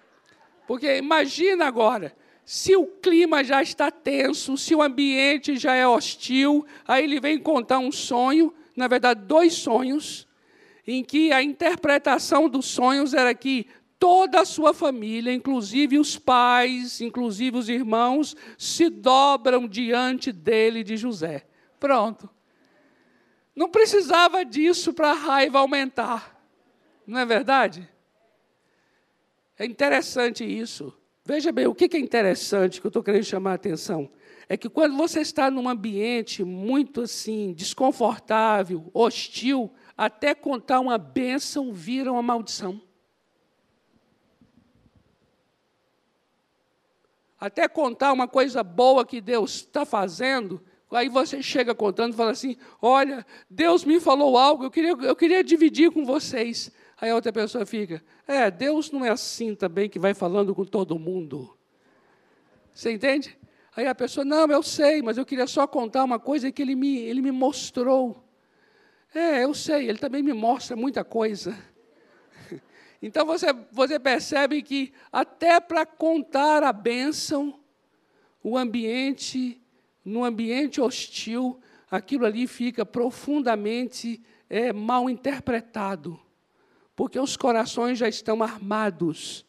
Porque 0.67 0.98
imagina 0.98 1.65
agora, 1.65 2.15
se 2.46 2.75
o 2.75 2.86
clima 2.86 3.43
já 3.43 3.63
está 3.63 3.89
tenso, 3.89 4.55
se 4.55 4.75
o 4.75 4.84
ambiente 4.84 5.58
já 5.58 5.74
é 5.74 5.88
hostil, 5.88 6.63
aí 6.88 7.03
ele 7.03 7.20
vem 7.20 7.39
contar 7.39 7.79
um 7.79 7.91
sonho, 7.91 8.53
na 8.75 8.88
verdade, 8.88 9.25
dois 9.25 9.54
sonhos, 9.54 10.28
em 10.88 11.04
que 11.04 11.32
a 11.32 11.42
interpretação 11.42 12.50
dos 12.50 12.66
sonhos 12.66 13.13
era 13.13 13.34
que 13.34 13.68
toda 14.00 14.42
a 14.42 14.46
sua 14.46 14.74
família, 14.74 15.32
inclusive 15.32 16.00
os 16.00 16.18
pais, 16.18 17.01
inclusive 17.01 17.58
os 17.58 17.70
irmãos, 17.70 18.36
se 18.58 18.90
dobram 18.90 19.68
diante 19.68 20.32
dele 20.32 20.84
de 20.84 20.98
José. 20.98 21.46
Pronto. 21.80 22.30
Não 23.56 23.70
precisava 23.70 24.44
disso 24.44 24.94
para 24.94 25.12
a 25.12 25.16
raiva 25.16 25.60
aumentar. 25.60 26.42
Não 27.06 27.20
é 27.20 27.25
verdade? 27.25 27.88
É 29.58 29.66
interessante 29.66 30.44
isso. 30.44 30.92
Veja 31.24 31.51
bem, 31.51 31.68
o 31.68 31.75
que 31.75 31.96
é 31.96 32.00
interessante 32.00 32.82
que 32.82 32.88
eu 32.88 32.90
estou 32.90 33.04
querendo 33.04 33.24
chamar 33.24 33.51
a 33.51 33.56
atenção? 33.56 34.10
É 34.51 34.58
que 34.58 34.67
quando 34.67 34.98
você 34.98 35.22
está 35.22 35.50
num 35.50 35.70
ambiente 35.70 36.43
muito 36.43 37.03
assim, 37.03 37.53
desconfortável, 37.53 38.91
hostil, 38.93 39.72
até 39.96 40.36
contar 40.36 40.81
uma 40.81 40.98
bênção 40.98 41.72
vira 41.72 42.12
uma 42.12 42.22
maldição. 42.22 42.81
até 47.39 47.65
contar 47.70 48.12
uma 48.12 48.27
coisa 48.27 48.62
boa 48.62 49.05
que 49.05 49.22
Deus 49.22 49.55
está 49.55 49.86
fazendo, 49.86 50.62
aí 50.91 51.08
você 51.08 51.41
chega 51.41 51.74
contando 51.74 52.13
e 52.13 52.17
fala 52.17 52.31
assim: 52.31 52.58
Olha, 52.81 53.25
Deus 53.50 53.86
me 53.86 54.01
falou 54.01 54.38
algo, 54.38 54.65
eu 54.65 54.70
queria, 54.70 54.91
eu 54.91 55.15
queria 55.15 55.41
dividir 55.41 55.91
com 55.91 56.05
vocês. 56.05 56.72
Aí 57.00 57.10
a 57.10 57.15
outra 57.15 57.31
pessoa 57.31 57.65
fica: 57.65 58.03
É, 58.27 58.51
Deus 58.51 58.91
não 58.91 59.05
é 59.05 59.10
assim 59.10 59.55
também 59.55 59.89
que 59.89 59.98
vai 59.98 60.13
falando 60.13 60.53
com 60.53 60.65
todo 60.65 61.00
mundo. 61.00 61.58
Você 62.74 62.91
entende? 62.91 63.41
Aí 63.75 63.88
a 63.88 63.96
pessoa: 63.96 64.25
Não, 64.25 64.46
eu 64.48 64.63
sei, 64.63 65.01
mas 65.01 65.18
eu 65.18 65.25
queria 65.25 65.48
só 65.48 65.66
contar 65.66 66.04
uma 66.04 66.20
coisa 66.20 66.51
que 66.51 66.62
ele 66.62 66.75
me, 66.75 66.98
ele 66.98 67.22
me 67.22 67.32
mostrou. 67.32 68.28
É, 69.13 69.44
eu 69.44 69.54
sei, 69.54 69.90
ele 69.90 69.98
também 69.98 70.24
me 70.24 70.34
mostra 70.34 70.75
muita 70.75 71.04
coisa. 71.04 71.58
Então 73.04 73.25
você, 73.25 73.48
você 73.72 73.98
percebe 73.98 74.62
que 74.62 74.94
até 75.12 75.60
para 75.60 75.88
contar 75.88 76.62
a 76.62 76.72
bênção, 76.72 77.60
o 78.44 78.56
ambiente, 78.56 79.60
no 80.06 80.24
ambiente 80.24 80.80
hostil, 80.80 81.60
aquilo 81.90 82.28
ali 82.28 82.46
fica 82.46 82.86
profundamente 82.86 84.22
é, 84.48 84.72
mal 84.72 85.10
interpretado, 85.10 86.20
porque 86.96 87.20
os 87.20 87.36
corações 87.36 87.98
já 87.98 88.08
estão 88.08 88.44
armados. 88.44 89.48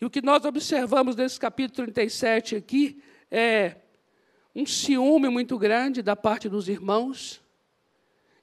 E 0.00 0.04
o 0.04 0.10
que 0.10 0.22
nós 0.22 0.44
observamos 0.44 1.14
nesse 1.14 1.38
capítulo 1.38 1.86
37 1.86 2.56
aqui 2.56 3.02
é 3.30 3.76
um 4.54 4.64
ciúme 4.64 5.28
muito 5.28 5.58
grande 5.58 6.02
da 6.02 6.16
parte 6.16 6.48
dos 6.48 6.68
irmãos, 6.68 7.42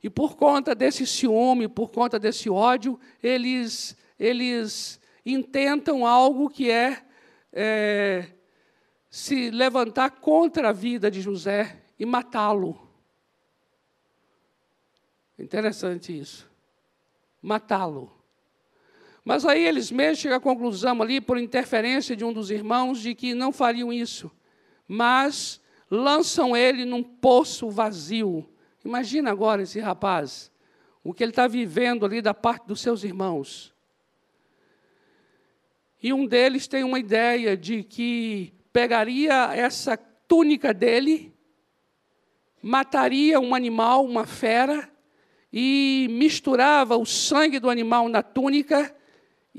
e 0.03 0.09
por 0.09 0.35
conta 0.35 0.75
desse 0.75 1.05
ciúme, 1.05 1.67
por 1.67 1.89
conta 1.89 2.19
desse 2.19 2.49
ódio, 2.49 2.99
eles, 3.21 3.97
eles 4.19 4.99
intentam 5.25 6.05
algo 6.05 6.49
que 6.49 6.69
é, 6.69 7.03
é 7.51 8.33
se 9.09 9.49
levantar 9.49 10.11
contra 10.11 10.69
a 10.69 10.71
vida 10.71 11.09
de 11.09 11.21
José 11.21 11.83
e 11.97 12.05
matá-lo. 12.05 12.87
Interessante 15.37 16.17
isso. 16.17 16.49
Matá-lo. 17.41 18.16
Mas 19.27 19.43
aí 19.43 19.61
eles 19.61 19.91
mesmos 19.91 20.19
chegam 20.19 20.37
à 20.37 20.39
conclusão 20.39 21.01
ali, 21.01 21.19
por 21.19 21.37
interferência 21.37 22.15
de 22.15 22.23
um 22.23 22.31
dos 22.31 22.49
irmãos, 22.49 23.01
de 23.01 23.13
que 23.13 23.33
não 23.33 23.51
fariam 23.51 23.91
isso. 23.91 24.31
Mas 24.87 25.59
lançam 25.91 26.55
ele 26.55 26.85
num 26.85 27.03
poço 27.03 27.69
vazio 27.69 28.47
Imagina 28.87 29.31
agora 29.31 29.63
esse 29.63 29.81
rapaz, 29.81 30.49
o 31.03 31.13
que 31.13 31.21
ele 31.21 31.33
está 31.33 31.45
vivendo 31.45 32.05
ali 32.05 32.21
da 32.21 32.33
parte 32.33 32.67
dos 32.67 32.79
seus 32.79 33.03
irmãos. 33.03 33.75
E 36.01 36.13
um 36.13 36.25
deles 36.25 36.69
tem 36.69 36.85
uma 36.85 36.97
ideia 36.97 37.57
de 37.57 37.83
que 37.83 38.53
pegaria 38.71 39.53
essa 39.53 39.97
túnica 39.97 40.73
dele, 40.73 41.35
mataria 42.63 43.41
um 43.41 43.53
animal, 43.53 44.05
uma 44.05 44.25
fera, 44.25 44.89
e 45.51 46.07
misturava 46.09 46.95
o 46.95 47.05
sangue 47.05 47.59
do 47.59 47.69
animal 47.69 48.07
na 48.07 48.23
túnica 48.23 48.95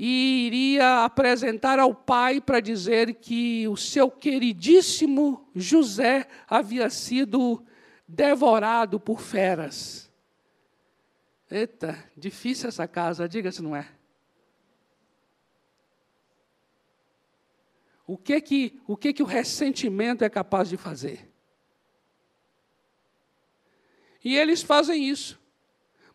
e 0.01 0.47
iria 0.47 1.03
apresentar 1.03 1.77
ao 1.77 1.93
pai 1.93 2.39
para 2.39 2.61
dizer 2.61 3.15
que 3.15 3.67
o 3.67 3.75
seu 3.75 4.09
queridíssimo 4.09 5.45
José 5.53 6.25
havia 6.47 6.89
sido 6.89 7.61
devorado 8.07 8.97
por 8.97 9.19
feras. 9.19 10.09
Eita, 11.51 12.01
difícil 12.15 12.69
essa 12.69 12.87
casa, 12.87 13.27
diga 13.27 13.51
se 13.51 13.61
não 13.61 13.75
é. 13.75 13.91
O 18.07 18.17
que 18.17 18.39
que 18.39 18.81
o 18.87 18.95
que 18.95 19.11
que 19.11 19.21
o 19.21 19.25
ressentimento 19.25 20.23
é 20.23 20.29
capaz 20.29 20.69
de 20.69 20.77
fazer? 20.77 21.29
E 24.23 24.37
eles 24.37 24.61
fazem 24.61 25.09
isso. 25.09 25.37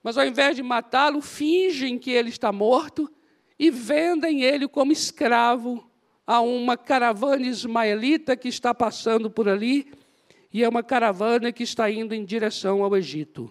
Mas 0.02 0.16
ao 0.16 0.24
invés 0.24 0.56
de 0.56 0.62
matá-lo, 0.62 1.20
fingem 1.20 1.98
que 1.98 2.10
ele 2.10 2.30
está 2.30 2.50
morto 2.50 3.14
e 3.64 3.70
vendem 3.70 4.42
ele 4.42 4.68
como 4.68 4.92
escravo 4.92 5.90
a 6.26 6.38
uma 6.42 6.76
caravana 6.76 7.46
ismaelita 7.46 8.36
que 8.36 8.46
está 8.46 8.74
passando 8.74 9.30
por 9.30 9.48
ali 9.48 9.90
e 10.52 10.62
é 10.62 10.68
uma 10.68 10.82
caravana 10.82 11.50
que 11.50 11.62
está 11.62 11.90
indo 11.90 12.14
em 12.14 12.26
direção 12.26 12.84
ao 12.84 12.94
Egito. 12.94 13.50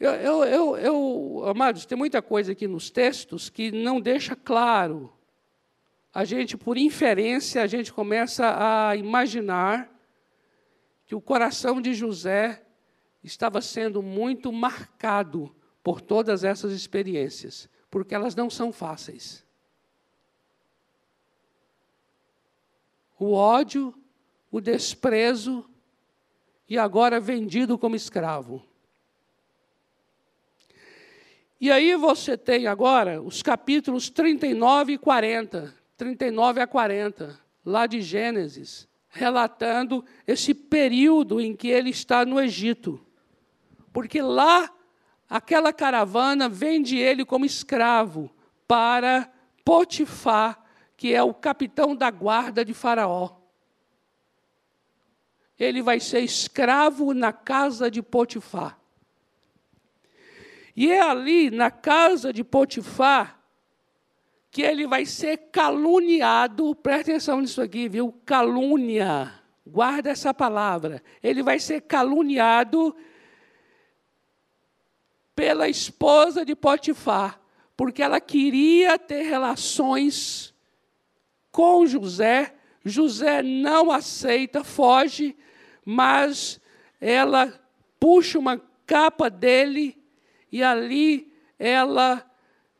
Eu, 0.00 0.12
eu, 0.12 0.44
eu, 0.44 0.76
eu, 0.78 1.44
amados, 1.46 1.84
tem 1.84 1.96
muita 1.96 2.22
coisa 2.22 2.52
aqui 2.52 2.66
nos 2.66 2.90
textos 2.90 3.50
que 3.50 3.70
não 3.70 4.00
deixa 4.00 4.34
claro. 4.34 5.12
A 6.12 6.24
gente, 6.24 6.56
por 6.56 6.78
inferência, 6.78 7.62
a 7.62 7.66
gente 7.66 7.92
começa 7.92 8.56
a 8.58 8.96
imaginar 8.96 9.92
que 11.04 11.14
o 11.14 11.20
coração 11.20 11.82
de 11.82 11.92
José 11.92 12.64
estava 13.22 13.60
sendo 13.60 14.02
muito 14.02 14.52
marcado 14.52 15.54
por 15.82 16.00
todas 16.00 16.44
essas 16.44 16.72
experiências, 16.72 17.68
porque 17.90 18.14
elas 18.14 18.34
não 18.34 18.48
são 18.48 18.72
fáceis. 18.72 19.44
o 23.22 23.34
ódio, 23.34 23.94
o 24.50 24.60
desprezo, 24.60 25.64
e 26.68 26.76
agora 26.76 27.20
vendido 27.20 27.78
como 27.78 27.94
escravo. 27.94 28.64
E 31.60 31.70
aí 31.70 31.94
você 31.94 32.36
tem 32.36 32.66
agora 32.66 33.22
os 33.22 33.40
capítulos 33.40 34.10
39 34.10 34.94
e 34.94 34.98
40, 34.98 35.72
39 35.96 36.60
a 36.60 36.66
40, 36.66 37.38
lá 37.64 37.86
de 37.86 38.00
Gênesis, 38.00 38.88
relatando 39.08 40.04
esse 40.26 40.52
período 40.52 41.40
em 41.40 41.54
que 41.54 41.68
ele 41.68 41.90
está 41.90 42.26
no 42.26 42.40
Egito. 42.40 43.00
Porque 43.92 44.22
lá, 44.22 44.70
aquela 45.28 45.72
caravana 45.72 46.48
vende 46.48 46.96
ele 46.96 47.24
como 47.24 47.44
escravo 47.44 48.30
para 48.66 49.30
Potifar, 49.64 50.60
que 50.96 51.14
é 51.14 51.22
o 51.22 51.34
capitão 51.34 51.94
da 51.94 52.10
guarda 52.10 52.64
de 52.64 52.72
Faraó. 52.72 53.36
Ele 55.58 55.82
vai 55.82 56.00
ser 56.00 56.20
escravo 56.20 57.12
na 57.12 57.32
casa 57.32 57.90
de 57.90 58.02
Potifar. 58.02 58.78
E 60.74 60.90
é 60.90 61.02
ali, 61.02 61.50
na 61.50 61.70
casa 61.70 62.32
de 62.32 62.42
Potifar, 62.42 63.38
que 64.50 64.62
ele 64.62 64.86
vai 64.86 65.04
ser 65.04 65.36
caluniado. 65.52 66.74
Presta 66.74 67.12
atenção 67.12 67.40
nisso 67.40 67.60
aqui, 67.60 67.88
viu? 67.88 68.12
Calúnia. 68.24 69.32
Guarda 69.66 70.10
essa 70.10 70.32
palavra. 70.34 71.02
Ele 71.22 71.42
vai 71.42 71.58
ser 71.58 71.82
caluniado 71.82 72.96
pela 75.34 75.68
esposa 75.68 76.44
de 76.44 76.54
Potifar, 76.54 77.40
porque 77.76 78.02
ela 78.02 78.20
queria 78.20 78.98
ter 78.98 79.22
relações 79.22 80.54
com 81.50 81.86
José. 81.86 82.54
José 82.84 83.42
não 83.42 83.90
aceita, 83.90 84.64
foge, 84.64 85.36
mas 85.84 86.60
ela 87.00 87.52
puxa 87.98 88.38
uma 88.38 88.60
capa 88.86 89.30
dele 89.30 90.02
e 90.50 90.62
ali 90.62 91.32
ela, 91.58 92.28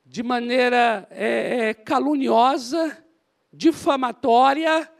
de 0.05 0.23
maneira 0.23 1.07
é, 1.11 1.69
é, 1.69 1.75
caluniosa, 1.75 2.99
difamatória, 3.53 4.91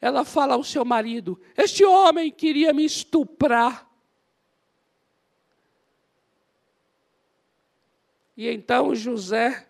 ela 0.00 0.24
fala 0.24 0.54
ao 0.54 0.62
seu 0.62 0.84
marido: 0.84 1.40
Este 1.56 1.84
homem 1.84 2.30
queria 2.30 2.72
me 2.72 2.84
estuprar. 2.84 3.89
E 8.40 8.48
então 8.48 8.94
José 8.94 9.66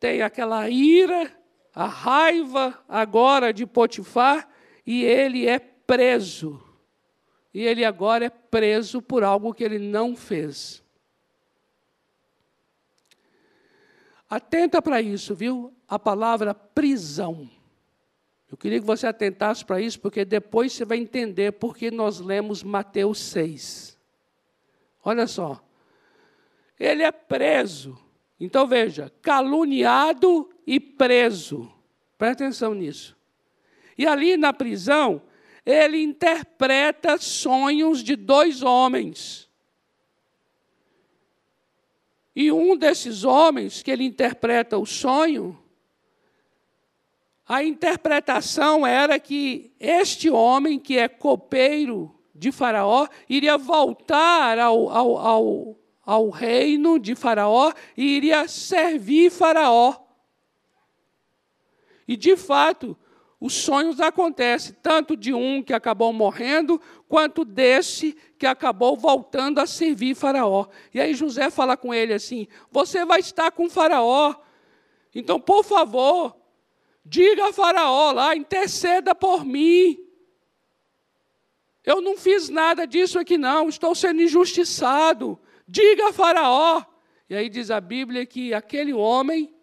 tem 0.00 0.20
aquela 0.20 0.68
ira, 0.68 1.32
a 1.72 1.86
raiva 1.86 2.76
agora 2.88 3.52
de 3.52 3.64
Potifar, 3.64 4.48
e 4.84 5.04
ele 5.04 5.46
é 5.46 5.60
preso. 5.60 6.60
E 7.54 7.62
ele 7.62 7.84
agora 7.84 8.24
é 8.24 8.30
preso 8.30 9.00
por 9.00 9.22
algo 9.22 9.54
que 9.54 9.62
ele 9.62 9.78
não 9.78 10.16
fez. 10.16 10.82
Atenta 14.28 14.82
para 14.82 15.00
isso, 15.00 15.32
viu? 15.32 15.72
A 15.86 15.96
palavra 15.96 16.52
prisão. 16.52 17.48
Eu 18.50 18.56
queria 18.56 18.80
que 18.80 18.86
você 18.86 19.06
atentasse 19.06 19.64
para 19.64 19.80
isso, 19.80 20.00
porque 20.00 20.24
depois 20.24 20.72
você 20.72 20.84
vai 20.84 20.98
entender 20.98 21.52
por 21.52 21.76
que 21.76 21.92
nós 21.92 22.18
lemos 22.18 22.64
Mateus 22.64 23.20
6. 23.20 23.96
Olha 25.04 25.28
só. 25.28 25.64
Ele 26.84 27.02
é 27.02 27.12
preso. 27.12 27.98
Então 28.38 28.66
veja, 28.66 29.12
caluniado 29.22 30.50
e 30.66 30.78
preso. 30.78 31.72
Presta 32.18 32.44
atenção 32.44 32.74
nisso. 32.74 33.16
E 33.96 34.06
ali 34.06 34.36
na 34.36 34.52
prisão, 34.52 35.22
ele 35.64 36.02
interpreta 36.02 37.16
sonhos 37.16 38.02
de 38.02 38.16
dois 38.16 38.62
homens. 38.62 39.48
E 42.36 42.50
um 42.50 42.76
desses 42.76 43.24
homens 43.24 43.82
que 43.82 43.90
ele 43.90 44.04
interpreta 44.04 44.76
o 44.76 44.84
sonho, 44.84 45.58
a 47.46 47.62
interpretação 47.62 48.86
era 48.86 49.18
que 49.18 49.72
este 49.78 50.28
homem, 50.28 50.78
que 50.78 50.98
é 50.98 51.08
copeiro 51.08 52.14
de 52.34 52.50
Faraó, 52.50 53.06
iria 53.28 53.56
voltar 53.56 54.58
ao, 54.58 54.88
ao, 54.90 55.16
ao, 55.18 55.76
ao 56.04 56.30
reino 56.30 56.98
de 56.98 57.14
Faraó 57.14 57.72
e 57.96 58.16
iria 58.16 58.46
servir 58.48 59.30
Faraó. 59.30 59.96
E 62.06 62.16
de 62.16 62.36
fato, 62.36 62.96
os 63.40 63.54
sonhos 63.54 64.00
acontecem, 64.00 64.74
tanto 64.82 65.16
de 65.16 65.32
um 65.34 65.62
que 65.62 65.72
acabou 65.72 66.12
morrendo, 66.12 66.80
quanto 67.08 67.44
desse 67.44 68.16
que 68.38 68.46
acabou 68.46 68.96
voltando 68.96 69.58
a 69.58 69.66
servir 69.66 70.14
Faraó. 70.14 70.66
E 70.92 71.00
aí 71.00 71.14
José 71.14 71.50
fala 71.50 71.76
com 71.76 71.92
ele 71.92 72.12
assim: 72.12 72.46
Você 72.70 73.04
vai 73.04 73.20
estar 73.20 73.50
com 73.52 73.68
Faraó, 73.68 74.34
então, 75.14 75.40
por 75.40 75.64
favor, 75.64 76.36
diga 77.04 77.48
a 77.48 77.52
Faraó 77.52 78.10
lá, 78.10 78.34
interceda 78.34 79.14
por 79.14 79.44
mim. 79.44 79.98
Eu 81.84 82.00
não 82.00 82.16
fiz 82.16 82.48
nada 82.48 82.86
disso 82.86 83.18
aqui, 83.18 83.38
não, 83.38 83.68
estou 83.68 83.94
sendo 83.94 84.22
injustiçado. 84.22 85.38
Diga 85.66 86.08
a 86.08 86.12
Faraó. 86.12 86.84
E 87.28 87.34
aí 87.34 87.48
diz 87.48 87.70
a 87.70 87.80
Bíblia 87.80 88.26
que 88.26 88.52
aquele 88.52 88.92
homem 88.92 89.54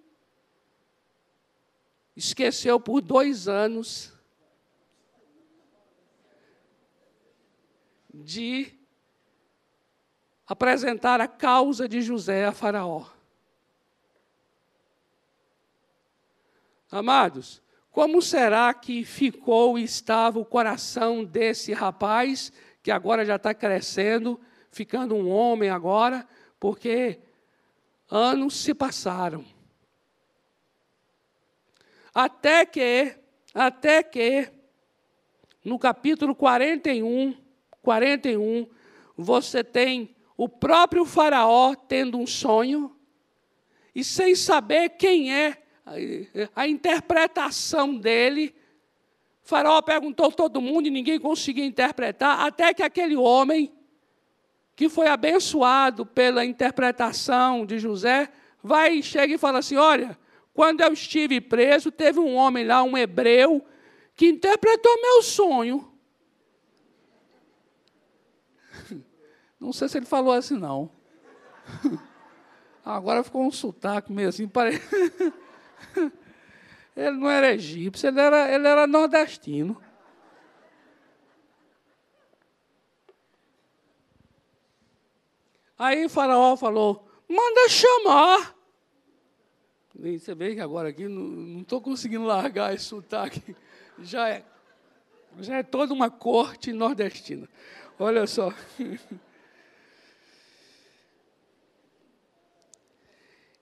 esqueceu 2.16 2.80
por 2.80 3.02
dois 3.02 3.48
anos 3.48 4.12
de 8.14 8.78
apresentar 10.46 11.22
a 11.22 11.28
causa 11.28 11.88
de 11.88 12.02
José 12.02 12.46
a 12.46 12.52
Faraó. 12.52 13.06
Amados, 16.92 17.62
como 17.90 18.22
será 18.22 18.74
que 18.74 19.06
ficou 19.06 19.80
e 19.80 19.84
estava 19.84 20.40
o 20.40 20.46
coração 20.46 21.24
desse 21.24 21.72
rapaz, 21.72 22.52
que 22.84 22.92
agora 22.92 23.24
já 23.24 23.38
está 23.38 23.54
crescendo, 23.54 24.40
ficando 24.72 25.16
um 25.16 25.30
homem 25.30 25.70
agora, 25.70 26.28
porque 26.60 27.20
anos 28.10 28.56
se 28.56 28.74
passaram. 28.74 29.46
Até 32.14 32.66
que, 32.66 33.16
até 33.54 34.04
que, 34.04 34.50
no 35.64 35.78
capítulo 35.78 36.36
41, 36.36 37.36
41, 37.82 38.68
você 39.16 39.64
tem 39.64 40.16
o 40.36 40.50
próprio 40.50 41.06
Faraó 41.06 41.76
tendo 41.76 42.18
um 42.18 42.28
sonho, 42.28 42.96
e 43.94 44.04
sem 44.04 44.36
saber 44.36 44.90
quem 44.90 45.34
é 45.34 45.62
a 46.56 46.68
interpretação 46.68 47.96
dele, 47.96 48.56
Faraó 49.44 49.82
perguntou 49.82 50.32
todo 50.32 50.62
mundo 50.62 50.88
e 50.88 50.92
ninguém 50.92 51.20
conseguia 51.20 51.66
interpretar, 51.66 52.40
até 52.46 52.74
que 52.74 52.84
aquele 52.84 53.16
homem, 53.16 53.72
que 54.82 54.90
foi 54.90 55.06
abençoado 55.06 56.08
pela 56.08 56.44
interpretação 56.44 57.68
de 57.68 57.78
José, 57.78 58.32
vai 58.64 58.96
e 58.96 59.04
chega 59.04 59.36
e 59.36 59.38
fala 59.38 59.60
assim: 59.60 59.76
Olha, 59.76 60.18
quando 60.56 60.82
eu 60.82 60.92
estive 60.92 61.40
preso, 61.40 61.92
teve 61.92 62.20
um 62.20 62.34
homem 62.34 62.66
lá, 62.66 62.82
um 62.82 62.98
hebreu, 62.98 63.64
que 64.16 64.26
interpretou 64.28 65.00
meu 65.00 65.22
sonho. 65.22 65.94
Não 69.60 69.72
sei 69.72 69.88
se 69.88 70.00
ele 70.00 70.08
falou 70.08 70.34
assim, 70.34 70.58
não. 70.58 70.90
Agora 72.84 73.24
ficou 73.24 73.46
um 73.46 73.52
sotaque 73.52 74.12
meio 74.12 74.30
assim, 74.30 74.48
parece. 74.48 74.82
Ele 76.94 77.18
não 77.18 77.30
era 77.30 77.54
egípcio, 77.54 78.10
ele 78.10 78.20
era, 78.20 78.54
ele 78.54 78.68
era 78.68 78.86
nordestino. 78.86 79.82
Aí 85.82 86.08
faraó 86.08 86.56
falou: 86.56 87.10
manda 87.28 87.68
chamar. 87.68 88.56
Você 89.96 90.36
vê 90.36 90.54
que 90.54 90.62
agora 90.62 90.90
aqui 90.90 91.08
não 91.08 91.62
estou 91.62 91.82
conseguindo 91.82 92.24
largar 92.24 92.72
esse 92.76 92.86
sotaque. 92.86 93.56
Já 93.98 94.30
é, 94.30 94.46
já 95.40 95.58
é 95.58 95.64
toda 95.64 95.92
uma 95.92 96.12
corte 96.12 96.72
nordestina. 96.72 97.50
Olha 97.98 98.28
só. 98.28 98.54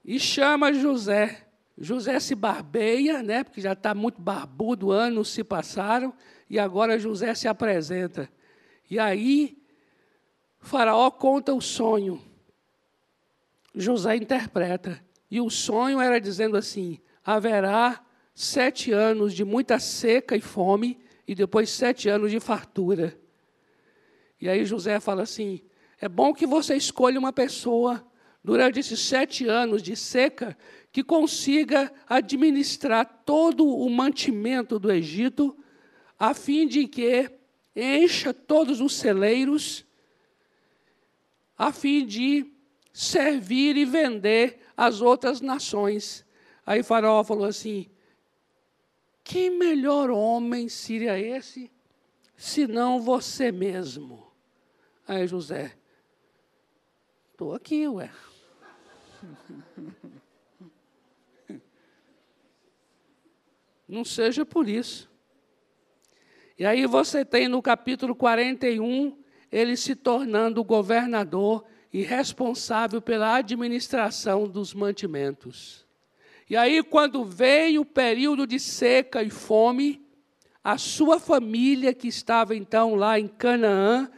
E 0.04 0.20
chama 0.20 0.74
José. 0.74 1.46
José 1.78 2.20
se 2.20 2.34
barbeia, 2.34 3.22
né, 3.22 3.44
porque 3.44 3.62
já 3.62 3.74
está 3.74 3.94
muito 3.94 4.20
barbudo, 4.20 4.92
anos 4.92 5.30
se 5.30 5.44
passaram, 5.44 6.14
e 6.50 6.58
agora 6.58 6.98
José 6.98 7.36
se 7.36 7.48
apresenta. 7.48 8.28
E 8.90 8.98
aí, 8.98 9.59
Faraó 10.60 11.10
conta 11.10 11.54
o 11.54 11.62
sonho. 11.62 12.22
José 13.74 14.16
interpreta. 14.16 15.04
E 15.32 15.40
o 15.40 15.50
sonho 15.50 16.02
era 16.02 16.20
dizendo 16.20 16.58
assim: 16.58 17.00
haverá 17.24 18.04
sete 18.34 18.92
anos 18.92 19.34
de 19.34 19.44
muita 19.44 19.80
seca 19.80 20.36
e 20.36 20.42
fome, 20.42 21.00
e 21.28 21.36
depois 21.36 21.70
sete 21.70 22.10
anos 22.10 22.32
de 22.32 22.40
fartura. 22.40 23.20
E 24.42 24.50
aí 24.50 24.66
José 24.66 25.00
fala 25.00 25.24
assim: 25.24 25.62
é 26.00 26.08
bom 26.08 26.34
que 26.34 26.48
você 26.48 26.76
escolha 26.76 27.20
uma 27.20 27.34
pessoa 27.34 28.06
durante 28.44 28.80
esses 28.80 29.00
sete 29.00 29.46
anos 29.46 29.84
de 29.84 29.96
seca 29.96 30.58
que 30.92 31.04
consiga 31.04 31.92
administrar 32.08 33.24
todo 33.26 33.68
o 33.68 33.90
mantimento 33.90 34.80
do 34.80 34.92
Egito, 34.92 35.56
a 36.18 36.34
fim 36.34 36.68
de 36.68 36.88
que 36.88 37.30
encha 37.76 38.34
todos 38.34 38.82
os 38.82 38.96
celeiros, 38.96 39.86
a 41.60 41.72
fim 41.74 42.06
de 42.06 42.50
servir 42.94 43.76
e 43.76 43.84
vender 43.84 44.62
às 44.78 45.02
outras 45.02 45.42
nações. 45.42 46.26
Aí 46.66 46.82
Faraó 46.82 47.22
falou 47.22 47.46
assim: 47.46 47.90
que 49.26 49.50
melhor 49.50 50.10
homem 50.10 50.70
seria 50.70 51.20
esse, 51.20 51.70
senão 52.38 53.02
você 53.02 53.52
mesmo? 53.52 54.32
Aí 55.06 55.28
José, 55.28 55.76
estou 57.32 57.54
aqui, 57.54 57.86
ué. 57.90 58.10
Não 63.86 64.06
seja 64.06 64.46
por 64.46 64.70
isso. 64.70 65.10
E 66.58 66.66
aí 66.66 66.86
você 66.86 67.26
tem 67.26 67.48
no 67.48 67.62
capítulo 67.62 68.16
41 68.16 69.18
ele 69.52 69.76
se 69.76 69.96
tornando 69.96 70.64
governador 70.64 71.66
e 71.92 72.04
responsável 72.04 73.02
pela 73.02 73.36
administração 73.36 74.48
dos 74.48 74.74
mantimentos. 74.74 75.86
E 76.50 76.56
aí, 76.56 76.82
quando 76.82 77.24
veio 77.24 77.82
o 77.82 77.86
período 77.86 78.48
de 78.48 78.60
seca 78.60 79.22
e 79.22 79.30
fome, 79.30 80.06
a 80.64 80.78
sua 80.78 81.20
família, 81.20 81.94
que 81.94 82.08
estava 82.08 82.56
então 82.56 82.96
lá 82.96 83.20
em 83.20 83.28
Canaã, 83.28 84.10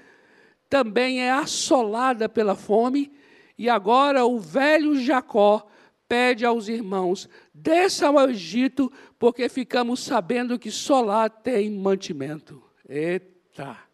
também 0.69 1.21
é 1.21 1.31
assolada 1.31 2.29
pela 2.29 2.55
fome, 2.55 3.11
e 3.57 3.69
agora 3.69 4.25
o 4.25 4.39
velho 4.39 4.95
Jacó 4.95 5.67
pede 6.07 6.45
aos 6.45 6.67
irmãos: 6.67 7.29
desça 7.53 8.07
ao 8.07 8.29
Egito, 8.29 8.91
porque 9.19 9.47
ficamos 9.49 9.99
sabendo 9.99 10.57
que 10.57 10.71
só 10.71 11.01
lá 11.01 11.29
tem 11.29 11.69
mantimento. 11.69 12.63
Eita! 12.87 13.90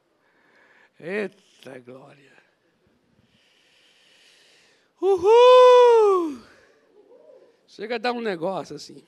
Eita 0.99 1.77
glória! 1.79 2.35
Uhul! 4.99 6.41
Chega 7.67 7.95
a 7.95 7.97
dar 7.99 8.13
um 8.13 8.21
negócio 8.21 8.75
assim. 8.75 9.05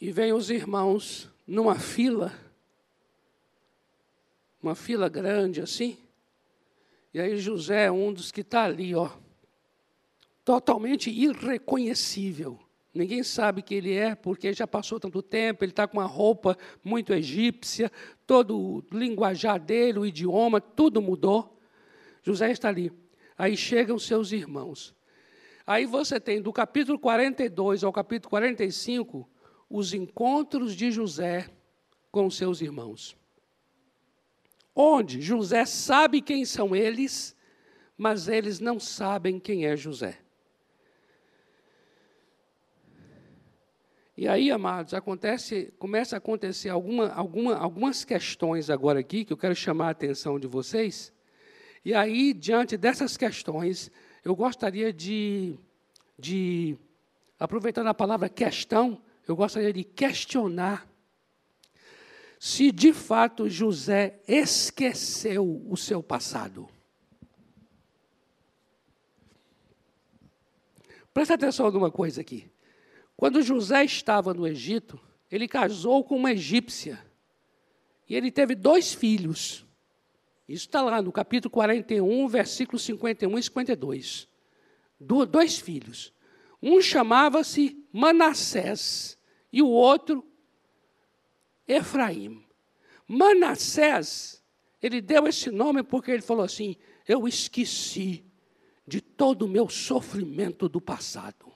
E 0.00 0.10
vem 0.10 0.32
os 0.32 0.50
irmãos 0.50 1.28
numa 1.46 1.76
fila, 1.78 2.32
uma 4.62 4.74
fila 4.74 5.08
grande 5.08 5.60
assim. 5.60 5.98
E 7.14 7.20
aí 7.20 7.38
José 7.38 7.84
é 7.84 7.90
um 7.92 8.12
dos 8.12 8.32
que 8.32 8.42
está 8.42 8.64
ali, 8.64 8.94
ó, 8.94 9.10
totalmente 10.48 11.10
irreconhecível. 11.10 12.58
Ninguém 12.94 13.22
sabe 13.22 13.60
que 13.60 13.74
ele 13.74 13.92
é, 13.92 14.14
porque 14.14 14.54
já 14.54 14.66
passou 14.66 14.98
tanto 14.98 15.20
tempo, 15.20 15.62
ele 15.62 15.72
está 15.72 15.86
com 15.86 15.98
uma 15.98 16.06
roupa 16.06 16.56
muito 16.82 17.12
egípcia, 17.12 17.92
todo 18.26 18.58
o 18.58 18.82
linguajar 18.90 19.60
dele, 19.60 19.98
o 19.98 20.06
idioma, 20.06 20.58
tudo 20.58 21.02
mudou. 21.02 21.60
José 22.22 22.50
está 22.50 22.70
ali. 22.70 22.90
Aí 23.36 23.58
chegam 23.58 23.98
seus 23.98 24.32
irmãos. 24.32 24.94
Aí 25.66 25.84
você 25.84 26.18
tem 26.18 26.40
do 26.40 26.50
capítulo 26.50 26.98
42 26.98 27.84
ao 27.84 27.92
capítulo 27.92 28.30
45 28.30 29.28
os 29.68 29.92
encontros 29.92 30.74
de 30.74 30.90
José 30.90 31.50
com 32.10 32.30
seus 32.30 32.62
irmãos. 32.62 33.14
Onde 34.74 35.20
José 35.20 35.66
sabe 35.66 36.22
quem 36.22 36.46
são 36.46 36.74
eles, 36.74 37.36
mas 37.98 38.28
eles 38.28 38.60
não 38.60 38.80
sabem 38.80 39.38
quem 39.38 39.66
é 39.66 39.76
José. 39.76 40.18
E 44.20 44.26
aí, 44.26 44.50
amados, 44.50 44.94
acontece, 44.94 45.72
começa 45.78 46.16
a 46.16 46.18
acontecer 46.18 46.70
alguma, 46.70 47.08
alguma, 47.10 47.54
algumas 47.54 48.04
questões 48.04 48.68
agora 48.68 48.98
aqui 48.98 49.24
que 49.24 49.32
eu 49.32 49.36
quero 49.36 49.54
chamar 49.54 49.86
a 49.86 49.90
atenção 49.90 50.40
de 50.40 50.46
vocês. 50.48 51.12
E 51.84 51.94
aí, 51.94 52.34
diante 52.34 52.76
dessas 52.76 53.16
questões, 53.16 53.92
eu 54.24 54.34
gostaria 54.34 54.92
de, 54.92 55.56
de 56.18 56.76
aproveitando 57.38 57.86
a 57.86 57.94
palavra 57.94 58.28
questão, 58.28 59.00
eu 59.24 59.36
gostaria 59.36 59.72
de 59.72 59.84
questionar 59.84 60.84
se 62.40 62.72
de 62.72 62.92
fato 62.92 63.48
José 63.48 64.18
esqueceu 64.26 65.64
o 65.70 65.76
seu 65.76 66.02
passado. 66.02 66.68
Presta 71.14 71.34
atenção 71.34 71.70
numa 71.70 71.92
coisa 71.92 72.20
aqui. 72.20 72.50
Quando 73.18 73.42
José 73.42 73.84
estava 73.84 74.32
no 74.32 74.46
Egito, 74.46 74.96
ele 75.28 75.48
casou 75.48 76.04
com 76.04 76.14
uma 76.14 76.30
egípcia. 76.30 77.04
E 78.08 78.14
ele 78.14 78.30
teve 78.30 78.54
dois 78.54 78.94
filhos. 78.94 79.66
Isso 80.48 80.66
está 80.66 80.82
lá 80.82 81.02
no 81.02 81.10
capítulo 81.10 81.50
41, 81.50 82.28
versículos 82.28 82.82
51 82.82 83.36
e 83.36 83.42
52. 83.42 84.28
dois 85.00 85.58
filhos. 85.58 86.12
Um 86.62 86.80
chamava-se 86.80 87.84
Manassés 87.92 89.18
e 89.52 89.60
o 89.62 89.68
outro 89.68 90.24
Efraim. 91.66 92.46
Manassés, 93.08 94.40
ele 94.80 95.00
deu 95.00 95.26
esse 95.26 95.50
nome 95.50 95.82
porque 95.82 96.12
ele 96.12 96.22
falou 96.22 96.44
assim: 96.44 96.76
Eu 97.04 97.26
esqueci 97.26 98.24
de 98.86 99.00
todo 99.00 99.42
o 99.42 99.48
meu 99.48 99.68
sofrimento 99.68 100.68
do 100.68 100.80
passado. 100.80 101.47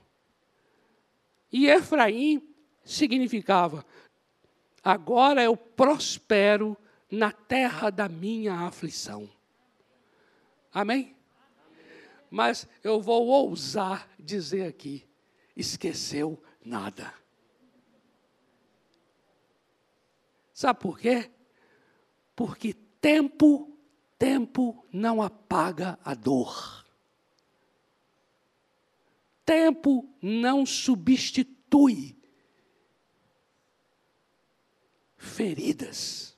E 1.53 1.67
Efraim 1.67 2.43
significava: 2.83 3.85
Agora 4.83 5.43
eu 5.43 5.57
prospero 5.57 6.77
na 7.11 7.31
terra 7.31 7.91
da 7.91 8.09
minha 8.09 8.55
aflição. 8.55 9.29
Amém? 10.73 11.15
Mas 12.31 12.67
eu 12.83 13.01
vou 13.01 13.27
ousar 13.27 14.09
dizer 14.19 14.67
aqui: 14.67 15.07
esqueceu 15.55 16.43
nada. 16.65 17.13
Sabe 20.55 20.81
por 20.81 20.99
quê? 20.99 21.31
Porque 22.35 22.73
tempo, 22.73 23.77
tempo 24.19 24.87
não 24.93 25.21
apaga 25.21 25.99
a 26.05 26.15
dor. 26.15 26.87
Tempo 29.45 30.09
não 30.21 30.65
substitui 30.65 32.17
feridas. 35.17 36.37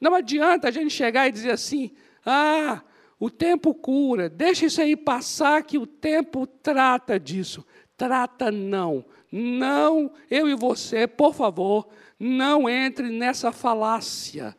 Não 0.00 0.14
adianta 0.14 0.68
a 0.68 0.70
gente 0.70 0.90
chegar 0.90 1.28
e 1.28 1.32
dizer 1.32 1.52
assim: 1.52 1.92
ah, 2.24 2.82
o 3.18 3.30
tempo 3.30 3.74
cura, 3.74 4.28
deixa 4.28 4.66
isso 4.66 4.80
aí 4.80 4.96
passar 4.96 5.62
que 5.62 5.78
o 5.78 5.86
tempo 5.86 6.46
trata 6.46 7.18
disso. 7.18 7.64
Trata 7.96 8.50
não. 8.50 9.04
Não, 9.32 10.12
eu 10.30 10.48
e 10.48 10.54
você, 10.54 11.06
por 11.06 11.34
favor, 11.34 11.88
não 12.18 12.68
entre 12.68 13.10
nessa 13.10 13.52
falácia, 13.52 14.56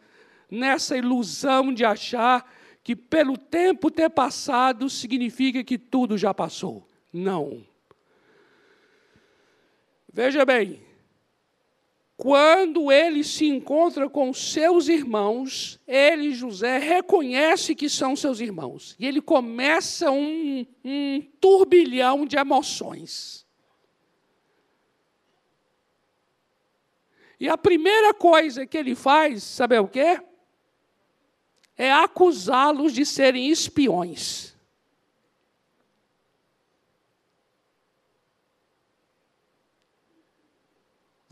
nessa 0.49 0.97
ilusão 0.97 1.73
de 1.73 1.85
achar 1.85 2.45
que 2.87 2.95
pelo 2.95 3.37
tempo 3.37 3.91
ter 3.91 4.09
passado 4.09 4.89
significa 4.89 5.61
que 5.61 5.77
tudo 5.77 6.17
já 6.17 6.33
passou. 6.33 6.87
Não. 7.11 7.67
Veja 10.13 10.45
bem, 10.45 10.81
quando 12.15 12.89
ele 12.89 13.25
se 13.25 13.45
encontra 13.45 14.09
com 14.09 14.33
seus 14.33 14.87
irmãos, 14.87 15.77
ele, 15.85 16.33
José, 16.33 16.77
reconhece 16.77 17.75
que 17.75 17.89
são 17.89 18.15
seus 18.15 18.39
irmãos. 18.39 18.95
E 18.97 19.05
ele 19.05 19.19
começa 19.19 20.09
um, 20.09 20.65
um 20.81 21.21
turbilhão 21.41 22.25
de 22.25 22.37
emoções. 22.37 23.45
E 27.37 27.49
a 27.49 27.57
primeira 27.57 28.13
coisa 28.13 28.65
que 28.65 28.77
ele 28.77 28.95
faz, 28.95 29.43
sabe 29.43 29.77
o 29.77 29.89
quê? 29.89 30.21
É 31.77 31.91
acusá-los 31.91 32.93
de 32.93 33.05
serem 33.05 33.49
espiões. 33.49 34.57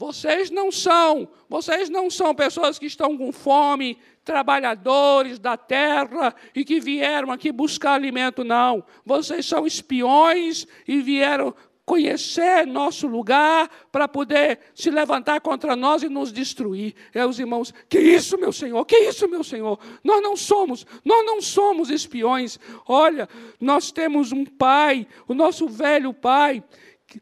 vocês 0.05 0.51
não 0.51 0.71
são, 0.71 1.27
vocês 1.49 1.89
não 1.89 2.09
são 2.09 2.35
pessoas 2.35 2.77
que 2.77 2.85
estão 2.85 3.17
com 3.17 3.31
fome, 3.31 3.97
trabalhadores 4.23 5.39
da 5.39 5.57
terra 5.57 6.35
e 6.53 6.63
que 6.63 6.79
vieram 6.79 7.31
aqui 7.31 7.51
buscar 7.51 7.93
alimento, 7.93 8.43
não. 8.43 8.83
Vocês 9.05 9.45
são 9.45 9.65
espiões 9.65 10.67
e 10.87 11.01
vieram 11.01 11.55
conhecer 11.85 12.65
nosso 12.65 13.05
lugar 13.07 13.69
para 13.91 14.07
poder 14.07 14.59
se 14.73 14.89
levantar 14.89 15.39
contra 15.39 15.75
nós 15.75 16.01
e 16.01 16.09
nos 16.09 16.33
destruir. 16.33 16.95
É 17.13 17.25
os 17.25 17.39
irmãos, 17.39 17.73
que 17.87 17.99
isso, 17.99 18.37
meu 18.37 18.51
Senhor? 18.51 18.83
Que 18.85 18.97
isso, 18.97 19.27
meu 19.27 19.43
Senhor? 19.43 19.79
Nós 20.03 20.21
não 20.21 20.35
somos, 20.35 20.85
nós 21.05 21.23
não 21.25 21.41
somos 21.41 21.89
espiões. 21.89 22.59
Olha, 22.87 23.29
nós 23.61 23.91
temos 23.91 24.31
um 24.31 24.43
pai, 24.43 25.07
o 25.27 25.33
nosso 25.33 25.67
velho 25.67 26.13
pai, 26.13 26.63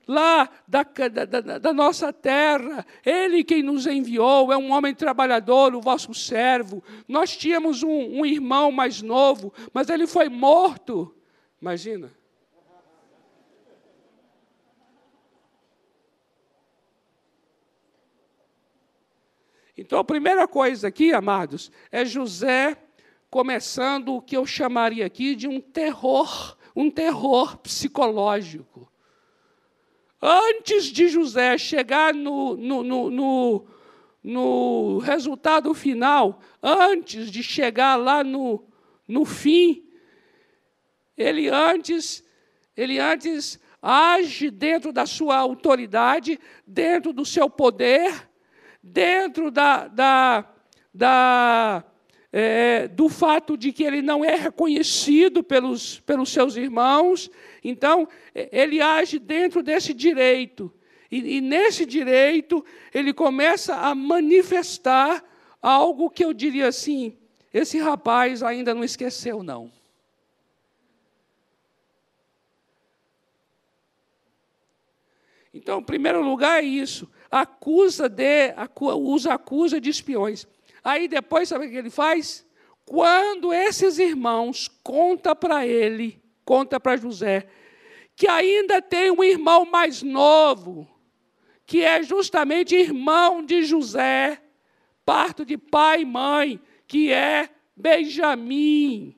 lá 0.07 0.49
da, 0.65 0.83
da, 0.83 1.59
da, 1.59 1.73
nossa 1.73 2.13
terra. 2.13 2.85
Ele 3.05 3.43
quem 3.43 3.61
nos 3.61 3.85
enviou, 3.85 4.51
é 4.51 4.57
um 4.57 4.71
homem 4.71 4.95
trabalhador, 4.95 5.75
o 5.75 5.81
vosso 5.81 6.13
servo. 6.13 6.81
Nós 7.05 7.35
tínhamos 7.35 7.83
um, 7.83 8.21
um 8.21 8.25
irmão 8.25 8.71
mais 8.71 9.01
novo, 9.01 9.53
mas 9.73 9.89
ele 9.89 10.07
foi 10.07 10.29
morto. 10.29 11.13
Imagina. 11.61 12.22
Então, 19.75 19.97
a 19.97 20.03
primeira 20.03 20.47
coisa 20.47 20.87
aqui, 20.87 21.13
amados, 21.13 21.71
é 21.91 22.05
José 22.05 22.77
começando 23.29 24.13
o 24.13 24.21
que 24.21 24.37
eu 24.37 24.45
chamaria 24.45 25.05
aqui 25.05 25.35
de 25.35 25.47
um 25.47 25.59
terror, 25.59 26.55
um 26.75 26.91
terror 26.91 27.57
psicológico. 27.57 28.91
Antes 30.21 30.85
de 30.85 31.07
José 31.07 31.57
chegar 31.57 32.13
no, 32.13 32.55
no, 32.55 32.83
no, 32.83 33.09
no, 33.09 33.65
no 34.23 34.97
resultado 34.99 35.73
final, 35.73 36.39
antes 36.61 37.31
de 37.31 37.41
chegar 37.41 37.95
lá 37.95 38.23
no, 38.23 38.63
no 39.07 39.25
fim, 39.25 39.83
ele 41.17 41.49
antes, 41.49 42.23
ele 42.77 42.99
antes 42.99 43.59
age 43.81 44.49
dentro 44.51 44.93
da 44.93 45.07
sua 45.07 45.37
autoridade, 45.37 46.39
dentro 46.65 47.11
do 47.11 47.25
seu 47.25 47.49
poder, 47.49 48.29
dentro 48.83 49.49
da, 49.49 49.87
da, 49.87 50.45
da, 50.93 51.83
é, 52.33 52.89
do 52.89 53.07
fato 53.07 53.55
de 53.55 53.71
que 53.71 53.83
ele 53.83 54.01
não 54.01 54.25
é 54.25 54.35
reconhecido 54.35 55.41
pelos, 55.41 56.01
pelos 56.01 56.29
seus 56.29 56.57
irmãos. 56.57 57.31
Então, 57.63 58.09
ele 58.35 58.81
age 58.81 59.17
dentro 59.17 59.63
desse 59.63 59.93
direito. 59.93 60.71
E, 61.09 61.37
e 61.37 61.41
nesse 61.41 61.85
direito, 61.85 62.65
ele 62.93 63.13
começa 63.13 63.75
a 63.75 63.95
manifestar 63.95 65.23
algo 65.61 66.09
que 66.09 66.25
eu 66.25 66.33
diria 66.33 66.67
assim: 66.67 67.17
esse 67.53 67.79
rapaz 67.79 68.43
ainda 68.43 68.73
não 68.73 68.83
esqueceu, 68.83 69.41
não. 69.41 69.71
Então, 75.53 75.79
em 75.79 75.83
primeiro 75.83 76.19
lugar, 76.19 76.63
é 76.63 76.65
isso 76.65 77.07
acusa 77.33 78.07
de, 78.07 78.53
os 78.79 79.25
acusa 79.25 79.81
de 79.81 79.89
espiões. 79.89 80.45
Aí 80.83 81.07
depois, 81.07 81.49
sabe 81.49 81.65
o 81.65 81.69
que 81.69 81.77
ele 81.77 81.89
faz? 81.89 82.45
Quando 82.85 83.51
esses 83.51 83.97
irmãos 83.97 84.69
conta 84.83 85.35
para 85.35 85.65
ele, 85.65 86.21
conta 86.45 86.79
para 86.79 86.95
José, 86.95 87.47
que 88.15 88.27
ainda 88.27 88.81
tem 88.81 89.09
um 89.09 89.23
irmão 89.23 89.65
mais 89.65 90.03
novo, 90.03 90.87
que 91.65 91.81
é 91.81 92.03
justamente 92.03 92.75
irmão 92.75 93.43
de 93.43 93.63
José, 93.63 94.39
parto 95.03 95.43
de 95.43 95.57
pai 95.57 96.01
e 96.01 96.05
mãe, 96.05 96.61
que 96.87 97.11
é 97.11 97.49
Benjamim. 97.75 99.15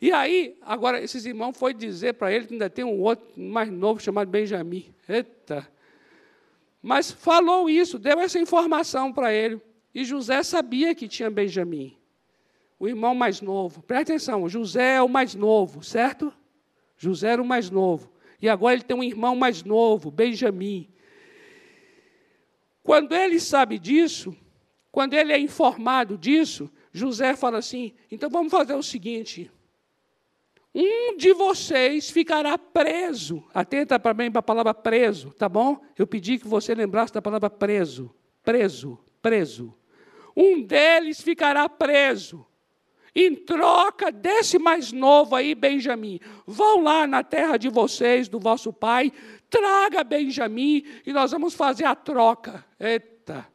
E 0.00 0.12
aí, 0.12 0.56
agora, 0.62 1.02
esses 1.02 1.26
irmãos 1.26 1.58
foi 1.58 1.74
dizer 1.74 2.14
para 2.14 2.32
ele 2.32 2.46
que 2.46 2.54
ainda 2.54 2.70
tem 2.70 2.84
um 2.86 3.00
outro 3.02 3.38
mais 3.38 3.70
novo 3.70 4.00
chamado 4.00 4.30
Benjamim. 4.30 4.94
Eita! 5.06 5.68
Mas 6.82 7.10
falou 7.10 7.68
isso, 7.68 7.98
deu 7.98 8.20
essa 8.20 8.38
informação 8.38 9.12
para 9.12 9.32
ele. 9.32 9.60
E 9.94 10.04
José 10.04 10.42
sabia 10.42 10.94
que 10.94 11.08
tinha 11.08 11.30
Benjamim, 11.30 11.96
o 12.78 12.86
irmão 12.86 13.14
mais 13.14 13.40
novo. 13.40 13.82
Presta 13.82 14.12
atenção, 14.12 14.48
José 14.48 14.96
é 14.96 15.02
o 15.02 15.08
mais 15.08 15.34
novo, 15.34 15.82
certo? 15.82 16.32
José 16.96 17.30
era 17.30 17.42
o 17.42 17.46
mais 17.46 17.70
novo. 17.70 18.12
E 18.40 18.48
agora 18.48 18.74
ele 18.74 18.84
tem 18.84 18.96
um 18.96 19.02
irmão 19.02 19.34
mais 19.34 19.64
novo, 19.64 20.10
Benjamim. 20.10 20.88
Quando 22.82 23.14
ele 23.14 23.40
sabe 23.40 23.78
disso, 23.78 24.36
quando 24.90 25.14
ele 25.14 25.32
é 25.32 25.38
informado 25.38 26.16
disso, 26.16 26.70
José 26.92 27.36
fala 27.36 27.58
assim: 27.58 27.92
então 28.10 28.30
vamos 28.30 28.50
fazer 28.50 28.74
o 28.74 28.82
seguinte: 28.82 29.50
um 30.74 31.16
de 31.16 31.32
vocês 31.32 32.10
ficará 32.10 32.56
preso. 32.58 33.42
Atenta 33.52 33.98
para 33.98 34.14
mim 34.14 34.30
para 34.30 34.40
a 34.40 34.42
palavra 34.42 34.74
preso, 34.74 35.30
tá 35.32 35.48
bom? 35.48 35.80
Eu 35.96 36.06
pedi 36.06 36.38
que 36.38 36.46
você 36.46 36.74
lembrasse 36.74 37.12
da 37.12 37.22
palavra 37.22 37.50
preso. 37.50 38.14
Preso, 38.42 38.98
preso. 39.20 39.74
Um 40.36 40.62
deles 40.62 41.20
ficará 41.20 41.68
preso. 41.68 42.46
Em 43.14 43.34
troca 43.34 44.12
desse 44.12 44.58
mais 44.58 44.92
novo 44.92 45.34
aí, 45.34 45.54
Benjamim. 45.54 46.20
Vão 46.46 46.82
lá 46.82 47.06
na 47.06 47.24
terra 47.24 47.56
de 47.56 47.68
vocês, 47.68 48.28
do 48.28 48.38
vosso 48.38 48.72
pai, 48.72 49.12
traga 49.50 50.04
Benjamim 50.04 50.84
e 51.04 51.12
nós 51.12 51.32
vamos 51.32 51.54
fazer 51.54 51.84
a 51.84 51.96
troca. 51.96 52.64
Eita. 52.78 53.48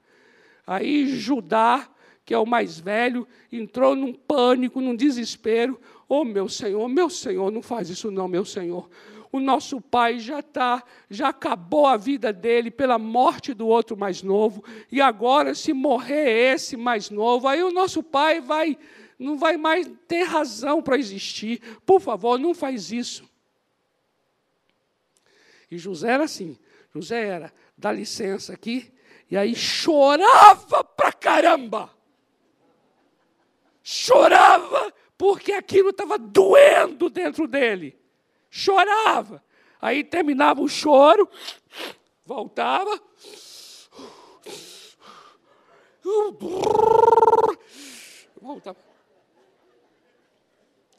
Aí 0.65 1.07
Judá, 1.07 1.87
que 2.25 2.33
é 2.33 2.37
o 2.37 2.45
mais 2.45 2.79
velho, 2.79 3.27
entrou 3.51 3.95
num 3.95 4.13
pânico, 4.13 4.79
num 4.79 4.95
desespero. 4.95 5.79
Oh, 6.07 6.23
meu 6.23 6.47
Senhor, 6.47 6.87
meu 6.87 7.09
Senhor, 7.09 7.51
não 7.51 7.61
faz 7.61 7.89
isso 7.89 8.09
não, 8.11 8.27
meu 8.27 8.45
Senhor. 8.45 8.89
O 9.31 9.39
nosso 9.39 9.81
pai 9.81 10.19
já 10.19 10.41
está, 10.41 10.83
já 11.09 11.29
acabou 11.29 11.87
a 11.87 11.97
vida 11.97 12.31
dele 12.31 12.69
pela 12.69 12.99
morte 12.99 13.51
do 13.51 13.67
outro 13.67 13.97
mais 13.97 14.21
novo, 14.21 14.63
e 14.91 15.01
agora, 15.01 15.55
se 15.55 15.73
morrer 15.73 16.53
esse 16.53 16.77
mais 16.77 17.09
novo, 17.09 17.47
aí 17.47 17.63
o 17.63 17.71
nosso 17.71 18.03
pai 18.03 18.39
vai, 18.39 18.77
não 19.17 19.35
vai 19.35 19.57
mais 19.57 19.89
ter 20.07 20.23
razão 20.23 20.83
para 20.83 20.99
existir. 20.99 21.59
Por 21.83 21.99
favor, 21.99 22.37
não 22.37 22.53
faz 22.53 22.91
isso. 22.91 23.27
E 25.71 25.79
José 25.79 26.11
era 26.11 26.25
assim, 26.25 26.55
José 26.93 27.25
era, 27.25 27.51
dá 27.75 27.91
licença 27.91 28.53
aqui, 28.53 28.93
e 29.31 29.35
aí 29.35 29.55
chorava 29.55 30.83
pra 30.83 31.11
caramba. 31.11 31.89
Chorava 33.83 34.93
porque 35.17 35.51
aquilo 35.51 35.89
estava 35.89 36.17
doendo 36.17 37.09
dentro 37.09 37.47
dele. 37.47 37.99
Chorava. 38.49 39.43
Aí 39.81 40.03
terminava 40.03 40.61
o 40.61 40.69
choro, 40.69 41.29
voltava. 42.25 43.01
Voltava. 48.41 48.77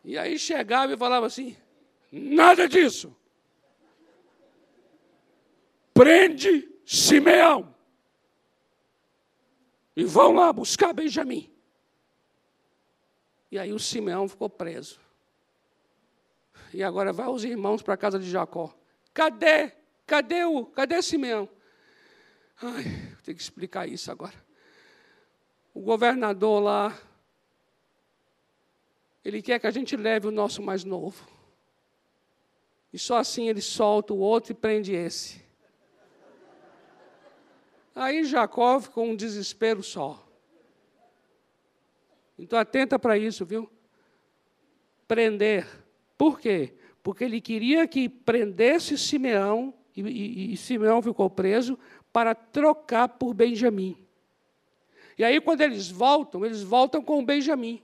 E 0.05 0.18
aí 0.18 0.38
chegava 0.38 0.92
e 0.92 0.97
falava 0.99 1.27
assim: 1.27 1.57
nada 2.12 2.68
disso. 2.68 3.16
Prende 5.94 6.68
Simeão. 6.85 7.75
E 9.97 10.05
vão 10.05 10.33
lá 10.33 10.53
buscar 10.53 10.92
Benjamim. 10.92 11.53
E 13.54 13.58
aí 13.58 13.72
o 13.72 13.78
Simeão 13.78 14.28
ficou 14.28 14.50
preso. 14.50 14.98
E 16.72 16.82
agora 16.82 17.12
vai 17.12 17.28
os 17.28 17.44
irmãos 17.44 17.82
para 17.82 17.94
a 17.94 17.96
casa 17.96 18.18
de 18.18 18.28
Jacó. 18.28 18.74
Cadê? 19.12 19.70
Cadê 20.04 20.44
o? 20.44 20.66
Cadê 20.66 21.00
Simeão? 21.00 21.48
Ai, 22.60 22.82
ter 23.22 23.32
que 23.32 23.40
explicar 23.40 23.88
isso 23.88 24.10
agora. 24.10 24.34
O 25.72 25.80
governador 25.82 26.60
lá, 26.60 26.98
ele 29.24 29.40
quer 29.40 29.60
que 29.60 29.68
a 29.68 29.70
gente 29.70 29.96
leve 29.96 30.26
o 30.26 30.32
nosso 30.32 30.60
mais 30.60 30.82
novo. 30.82 31.24
E 32.92 32.98
só 32.98 33.18
assim 33.18 33.48
ele 33.48 33.62
solta 33.62 34.12
o 34.12 34.18
outro 34.18 34.50
e 34.50 34.56
prende 34.56 34.92
esse. 34.92 35.40
Aí 37.94 38.24
Jacó 38.24 38.80
ficou 38.80 39.04
um 39.04 39.14
desespero 39.14 39.80
só. 39.80 40.23
Então 42.38 42.59
atenta 42.59 42.99
para 42.99 43.16
isso, 43.16 43.44
viu? 43.44 43.70
Prender. 45.07 45.66
Por 46.16 46.40
quê? 46.40 46.75
Porque 47.03 47.25
ele 47.25 47.40
queria 47.40 47.87
que 47.87 48.09
prendesse 48.09 48.97
Simeão, 48.97 49.75
e, 49.97 50.01
e, 50.03 50.53
e 50.53 50.57
Simeão 50.57 51.03
ficou 51.03 51.29
preso, 51.29 51.79
para 52.12 52.35
trocar 52.35 53.09
por 53.09 53.35
Benjamim. 53.35 53.97
E 55.16 55.23
aí, 55.23 55.40
quando 55.40 55.61
eles 55.61 55.90
voltam, 55.90 56.44
eles 56.44 56.62
voltam 56.62 57.03
com 57.03 57.25
Benjamim. 57.25 57.83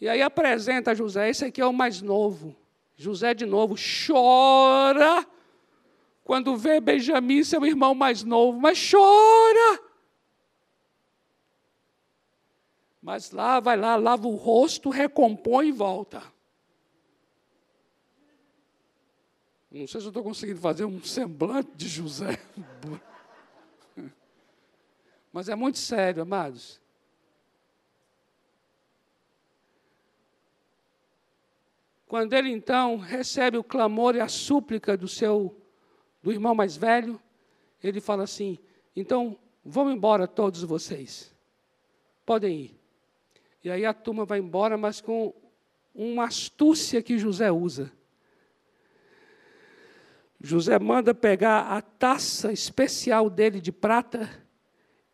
E 0.00 0.08
aí 0.08 0.22
apresenta 0.22 0.94
José, 0.94 1.28
esse 1.28 1.44
aqui 1.44 1.60
é 1.60 1.66
o 1.66 1.72
mais 1.72 2.00
novo. 2.00 2.54
José, 2.96 3.34
de 3.34 3.46
novo, 3.46 3.74
chora 3.76 5.26
quando 6.28 6.54
vê 6.58 6.78
Benjamim, 6.78 7.42
seu 7.42 7.64
irmão 7.64 7.94
mais 7.94 8.22
novo, 8.22 8.60
mas 8.60 8.78
chora. 8.90 9.80
Mas 13.08 13.30
lá, 13.30 13.58
vai 13.58 13.74
lá, 13.74 13.96
lava 13.96 14.28
o 14.28 14.34
rosto, 14.34 14.90
recompõe 14.90 15.68
e 15.68 15.72
volta. 15.72 16.22
Não 19.70 19.86
sei 19.86 19.98
se 20.02 20.06
eu 20.06 20.10
estou 20.10 20.22
conseguindo 20.22 20.60
fazer 20.60 20.84
um 20.84 21.02
semblante 21.02 21.70
de 21.74 21.88
José. 21.88 22.38
Mas 25.32 25.48
é 25.48 25.54
muito 25.54 25.78
sério, 25.78 26.20
amados. 26.20 26.78
Quando 32.06 32.34
ele 32.34 32.50
então 32.50 32.98
recebe 32.98 33.56
o 33.56 33.64
clamor 33.64 34.16
e 34.16 34.20
a 34.20 34.28
súplica 34.28 34.98
do 34.98 35.08
seu 35.08 35.58
do 36.22 36.30
irmão 36.30 36.54
mais 36.54 36.76
velho, 36.76 37.18
ele 37.82 38.02
fala 38.02 38.24
assim: 38.24 38.58
"Então, 38.94 39.38
vão 39.64 39.90
embora 39.90 40.28
todos 40.28 40.62
vocês. 40.62 41.34
Podem 42.26 42.54
ir". 42.54 42.77
E 43.62 43.70
aí 43.70 43.84
a 43.84 43.92
turma 43.92 44.24
vai 44.24 44.38
embora, 44.38 44.76
mas 44.76 45.00
com 45.00 45.34
uma 45.94 46.26
astúcia 46.26 47.02
que 47.02 47.18
José 47.18 47.50
usa. 47.50 47.92
José 50.40 50.78
manda 50.78 51.12
pegar 51.12 51.62
a 51.76 51.82
taça 51.82 52.52
especial 52.52 53.28
dele 53.28 53.60
de 53.60 53.72
prata 53.72 54.30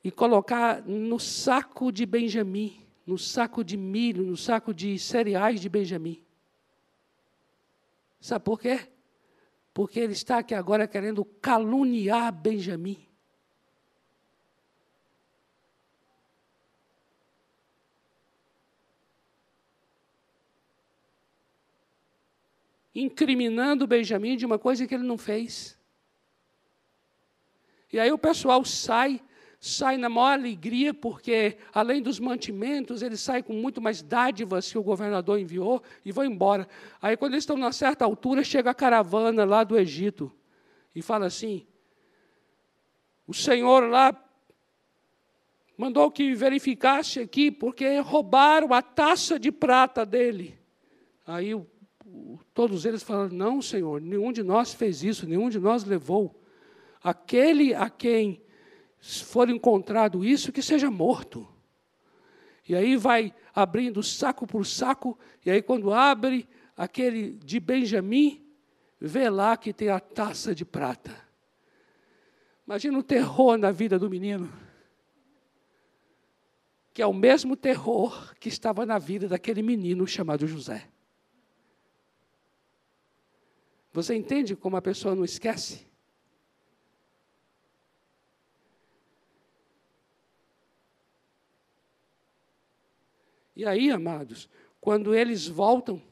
e 0.03 0.11
colocar 0.11 0.83
no 0.83 1.19
saco 1.19 1.91
de 1.91 2.05
Benjamim, 2.05 2.87
no 3.07 3.17
saco 3.17 3.65
de 3.65 3.77
milho, 3.77 4.25
no 4.25 4.37
saco 4.37 4.75
de 4.75 4.99
cereais 4.99 5.61
de 5.61 5.69
Benjamim. 5.71 6.23
Sabe 8.21 8.45
por 8.45 8.61
quê? 8.61 8.81
Porque 9.73 9.99
ele 9.99 10.13
está 10.13 10.39
aqui 10.39 10.55
agora 10.55 10.87
querendo 10.87 11.25
caluniar 11.25 12.31
Benjamim. 12.31 12.99
Incriminando 22.95 23.87
Benjamim 23.87 24.37
de 24.37 24.47
uma 24.47 24.59
coisa 24.59 24.87
que 24.87 24.95
ele 24.95 25.03
não 25.03 25.19
fez. 25.19 25.77
E 27.93 27.99
aí 27.99 28.11
o 28.13 28.19
pessoal 28.19 28.65
sai, 28.65 29.21
sai 29.61 29.97
na 29.97 30.09
maior 30.09 30.33
alegria, 30.33 30.93
porque 30.93 31.57
além 31.73 32.03
dos 32.03 32.21
mantimentos, 32.21 33.03
ele 33.03 33.17
sai 33.17 33.43
com 33.43 33.53
muito 33.53 33.81
mais 33.81 34.03
dádivas 34.03 34.71
que 34.71 34.79
o 34.79 34.83
governador 34.83 35.39
enviou 35.39 35.83
e 36.05 36.13
vão 36.13 36.25
embora. 36.25 36.69
Aí 37.01 37.17
quando 37.17 37.35
eles 37.35 37.43
estão 37.43 37.57
numa 37.57 37.73
certa 37.73 38.05
altura, 38.05 38.45
chega 38.45 38.71
a 38.71 38.75
caravana 38.75 39.45
lá 39.45 39.65
do 39.65 39.79
Egito 39.79 40.33
e 40.95 41.03
fala 41.03 41.27
assim: 41.27 41.67
o 43.27 43.35
Senhor 43.35 43.89
lá 43.89 44.15
mandou 45.77 46.11
que 46.11 46.35
verificasse 46.35 47.21
aqui, 47.21 47.51
porque 47.51 47.99
roubaram 47.99 48.73
a 48.73 48.83
taça 48.83 49.39
de 49.39 49.51
prata 49.51 50.05
dele. 50.05 50.59
Aí 51.27 51.55
o 51.55 51.67
todos 52.53 52.85
eles 52.85 53.03
falaram: 53.03 53.35
Não, 53.35 53.63
Senhor, 53.63 54.01
nenhum 54.01 54.33
de 54.33 54.43
nós 54.43 54.75
fez 54.75 55.03
isso, 55.03 55.27
nenhum 55.27 55.49
de 55.49 55.59
nós 55.59 55.85
levou. 55.85 56.41
Aquele 57.03 57.75
a 57.75 57.91
quem 57.91 58.43
for 58.99 59.49
encontrado 59.49 60.25
isso, 60.25 60.53
que 60.53 60.63
seja 60.63 60.91
morto. 60.91 61.47
E 62.67 62.75
aí 62.75 62.97
vai 62.97 63.35
abrindo 63.55 64.03
saco 64.03 64.47
por 64.47 64.65
saco, 64.65 65.19
e 65.45 65.51
aí 65.51 65.61
quando 65.61 65.93
abre 65.93 66.49
aquele 66.77 67.33
de 67.33 67.61
Benjamim, 67.61 68.43
vê 68.99 69.29
lá 69.29 69.57
que 69.57 69.73
tem 69.73 69.91
a 69.91 70.01
taça 70.01 70.55
de 70.55 70.65
prata. 70.65 71.15
Imagina 72.67 72.99
o 72.99 73.03
terror 73.03 73.59
na 73.59 73.71
vida 73.71 73.99
do 73.99 74.09
menino. 74.09 74.51
Que 76.95 77.03
é 77.03 77.07
o 77.07 77.13
mesmo 77.13 77.57
terror 77.57 78.35
que 78.37 78.49
estava 78.49 78.87
na 78.87 78.99
vida 78.99 79.29
daquele 79.29 79.63
menino 79.63 80.07
chamado 80.07 80.47
José. 80.47 80.89
Você 83.95 84.13
entende 84.13 84.57
como 84.57 84.77
a 84.77 84.83
pessoa 84.83 85.15
não 85.15 85.25
esquece? 85.25 85.87
E 93.55 93.65
aí, 93.65 93.93
amados, 93.93 94.51
quando 94.81 95.15
eles 95.15 95.47
voltam, 95.47 96.03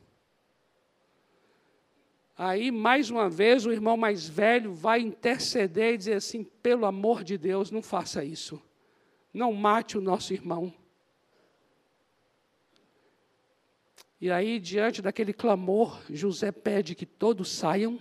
aí 2.38 2.71
mais 2.71 3.11
uma 3.11 3.29
vez 3.29 3.66
o 3.66 3.73
irmão 3.73 3.97
mais 3.97 4.29
velho 4.29 4.73
vai 4.73 5.01
interceder 5.01 5.95
e 5.95 5.99
dizer 5.99 6.14
assim: 6.14 6.45
pelo 6.45 6.87
amor 6.87 7.25
de 7.25 7.37
Deus, 7.37 7.73
não 7.73 7.83
faça 7.83 8.25
isso. 8.25 8.62
Não 9.35 9.53
mate 9.53 9.99
o 9.99 10.01
nosso 10.01 10.33
irmão. 10.33 10.73
E 14.22 14.30
aí, 14.30 14.61
diante 14.61 15.02
daquele 15.02 15.32
clamor, 15.32 16.00
José 16.08 16.52
pede 16.52 16.94
que 16.94 17.04
todos 17.04 17.50
saiam. 17.50 17.98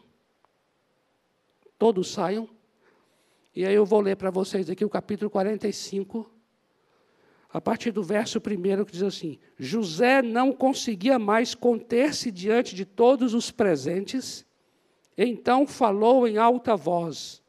Todos 1.79 2.11
saiam. 2.11 2.47
E 3.55 3.65
aí 3.65 3.73
eu 3.73 3.87
vou 3.87 3.99
ler 3.99 4.15
para 4.15 4.29
vocês 4.29 4.69
aqui 4.69 4.85
o 4.85 4.89
capítulo 4.89 5.31
45, 5.31 6.31
a 7.51 7.59
partir 7.59 7.89
do 7.89 8.03
verso 8.03 8.37
1, 8.37 8.85
que 8.85 8.91
diz 8.91 9.01
assim: 9.01 9.39
José 9.57 10.21
não 10.21 10.53
conseguia 10.53 11.17
mais 11.17 11.55
conter-se 11.55 12.29
diante 12.29 12.75
de 12.75 12.85
todos 12.85 13.33
os 13.33 13.49
presentes, 13.49 14.45
então 15.17 15.65
falou 15.65 16.27
em 16.27 16.37
alta 16.37 16.75
voz: 16.75 17.41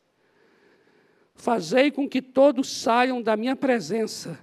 Fazei 1.34 1.90
com 1.90 2.08
que 2.08 2.22
todos 2.22 2.70
saiam 2.80 3.20
da 3.20 3.36
minha 3.36 3.54
presença. 3.54 4.42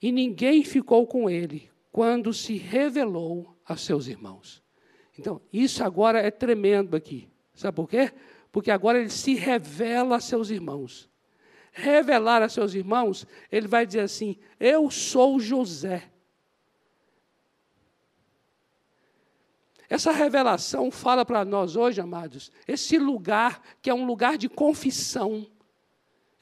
E 0.00 0.12
ninguém 0.12 0.62
ficou 0.62 1.08
com 1.08 1.28
ele, 1.28 1.68
quando 1.90 2.32
se 2.32 2.56
revelou 2.56 3.53
a 3.66 3.76
seus 3.76 4.06
irmãos. 4.06 4.62
Então, 5.18 5.40
isso 5.52 5.84
agora 5.84 6.20
é 6.20 6.30
tremendo 6.30 6.96
aqui. 6.96 7.28
Sabe 7.54 7.76
por 7.76 7.88
quê? 7.88 8.12
Porque 8.50 8.70
agora 8.70 8.98
ele 8.98 9.10
se 9.10 9.34
revela 9.34 10.16
a 10.16 10.20
seus 10.20 10.50
irmãos. 10.50 11.08
Revelar 11.72 12.42
a 12.42 12.48
seus 12.48 12.74
irmãos, 12.74 13.26
ele 13.50 13.66
vai 13.66 13.86
dizer 13.86 14.00
assim: 14.00 14.36
Eu 14.58 14.90
sou 14.90 15.40
José. 15.40 16.10
Essa 19.88 20.12
revelação 20.12 20.90
fala 20.90 21.24
para 21.24 21.44
nós 21.44 21.76
hoje, 21.76 22.00
amados, 22.00 22.50
esse 22.66 22.98
lugar 22.98 23.60
que 23.82 23.90
é 23.90 23.94
um 23.94 24.06
lugar 24.06 24.38
de 24.38 24.48
confissão, 24.48 25.46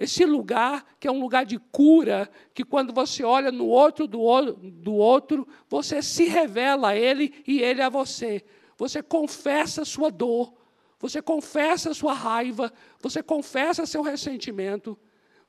esse 0.02 0.24
lugar 0.24 0.84
que 0.98 1.06
é 1.06 1.12
um 1.12 1.20
lugar 1.20 1.46
de 1.46 1.58
cura, 1.58 2.28
que 2.52 2.64
quando 2.64 2.92
você 2.92 3.22
olha 3.22 3.52
no 3.52 3.66
outro 3.66 4.06
do, 4.06 4.18
do 4.52 4.94
outro, 4.94 5.46
você 5.68 6.02
se 6.02 6.24
revela 6.24 6.88
a 6.88 6.96
ele 6.96 7.42
e 7.46 7.60
ele 7.60 7.80
a 7.80 7.88
você. 7.88 8.44
Você 8.76 9.00
confessa 9.00 9.82
a 9.82 9.84
sua 9.84 10.10
dor, 10.10 10.52
você 10.98 11.22
confessa 11.22 11.90
a 11.90 11.94
sua 11.94 12.14
raiva, 12.14 12.72
você 13.00 13.22
confessa 13.22 13.86
seu 13.86 14.02
ressentimento, 14.02 14.98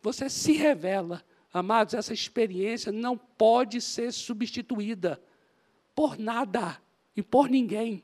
você 0.01 0.29
se 0.29 0.53
revela. 0.53 1.23
Amados, 1.51 1.95
essa 1.95 2.13
experiência 2.13 2.91
não 2.91 3.17
pode 3.17 3.81
ser 3.81 4.11
substituída 4.11 5.19
por 5.95 6.17
nada 6.17 6.79
e 7.15 7.23
por 7.23 7.49
ninguém. 7.49 8.03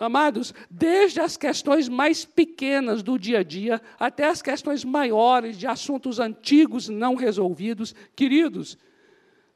Amados, 0.00 0.54
desde 0.70 1.20
as 1.20 1.36
questões 1.36 1.86
mais 1.86 2.24
pequenas 2.24 3.02
do 3.02 3.18
dia 3.18 3.40
a 3.40 3.42
dia 3.42 3.82
até 3.98 4.24
as 4.24 4.40
questões 4.40 4.82
maiores 4.82 5.58
de 5.58 5.66
assuntos 5.66 6.18
antigos 6.18 6.88
não 6.88 7.14
resolvidos, 7.14 7.94
queridos, 8.16 8.78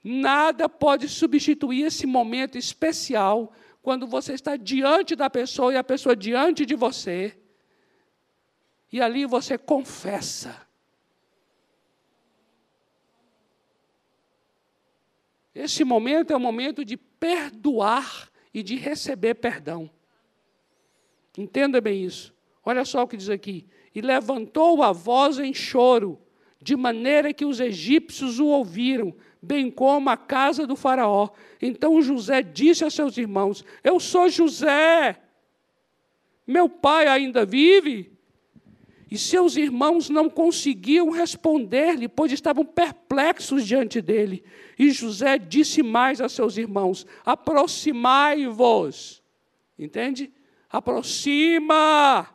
nada 0.03 0.69
pode 0.69 1.09
substituir 1.09 1.87
esse 1.87 2.07
momento 2.07 2.59
especial 2.59 3.55
quando 3.81 4.07
você 4.07 4.35
está 4.35 4.55
diante 4.55 5.17
da 5.17 5.31
pessoa 5.31 5.73
e 5.73 5.79
a 5.79 5.85
pessoa 5.85 6.15
diante 6.15 6.67
de 6.67 6.75
você, 6.75 7.35
e 8.93 9.01
ali 9.01 9.25
você 9.25 9.57
confessa. 9.57 10.61
Esse 15.55 15.85
momento 15.85 16.35
é 16.35 16.37
o 16.37 16.41
momento 16.41 16.85
de 16.85 16.99
perdoar 16.99 18.31
e 18.53 18.63
de 18.63 18.77
receber 18.77 19.37
perdão. 19.37 19.91
Entenda 21.37 21.81
bem 21.81 22.05
isso. 22.05 22.35
Olha 22.65 22.85
só 22.85 23.03
o 23.03 23.09
que 23.09 23.17
diz 23.17 23.29
aqui. 23.29 23.67
E 23.95 24.01
levantou 24.01 24.83
a 24.83 24.93
voz 24.93 25.39
em 25.39 25.53
choro, 25.53 26.19
de 26.61 26.75
maneira 26.77 27.33
que 27.33 27.45
os 27.45 27.61
egípcios 27.61 28.41
o 28.41 28.47
ouviram, 28.47 29.15
bem 29.41 29.71
como 29.71 30.11
a 30.11 30.17
casa 30.17 30.67
do 30.67 30.75
Faraó. 30.75 31.29
Então 31.61 32.01
José 32.01 32.43
disse 32.43 32.85
a 32.85 32.91
seus 32.91 33.17
irmãos: 33.19 33.65
Eu 33.83 34.01
sou 34.01 34.29
José. 34.29 35.21
Meu 36.47 36.69
pai 36.69 37.07
ainda 37.07 37.45
vive? 37.45 38.13
E 39.11 39.19
seus 39.19 39.57
irmãos 39.57 40.11
não 40.11 40.29
conseguiam 40.29 41.11
responder-lhe, 41.11 42.09
pois 42.09 42.33
estavam 42.33 42.65
perplexos 42.65 43.65
diante 43.65 44.01
dele. 44.01 44.43
E 44.77 44.91
José 44.91 45.39
disse 45.39 45.83
mais 45.83 46.21
a 46.21 46.29
seus 46.29 46.57
irmãos: 46.57 47.07
Aproximai-vos 47.25 49.23
Entende? 49.79 50.33
Aproxima! 50.75 52.29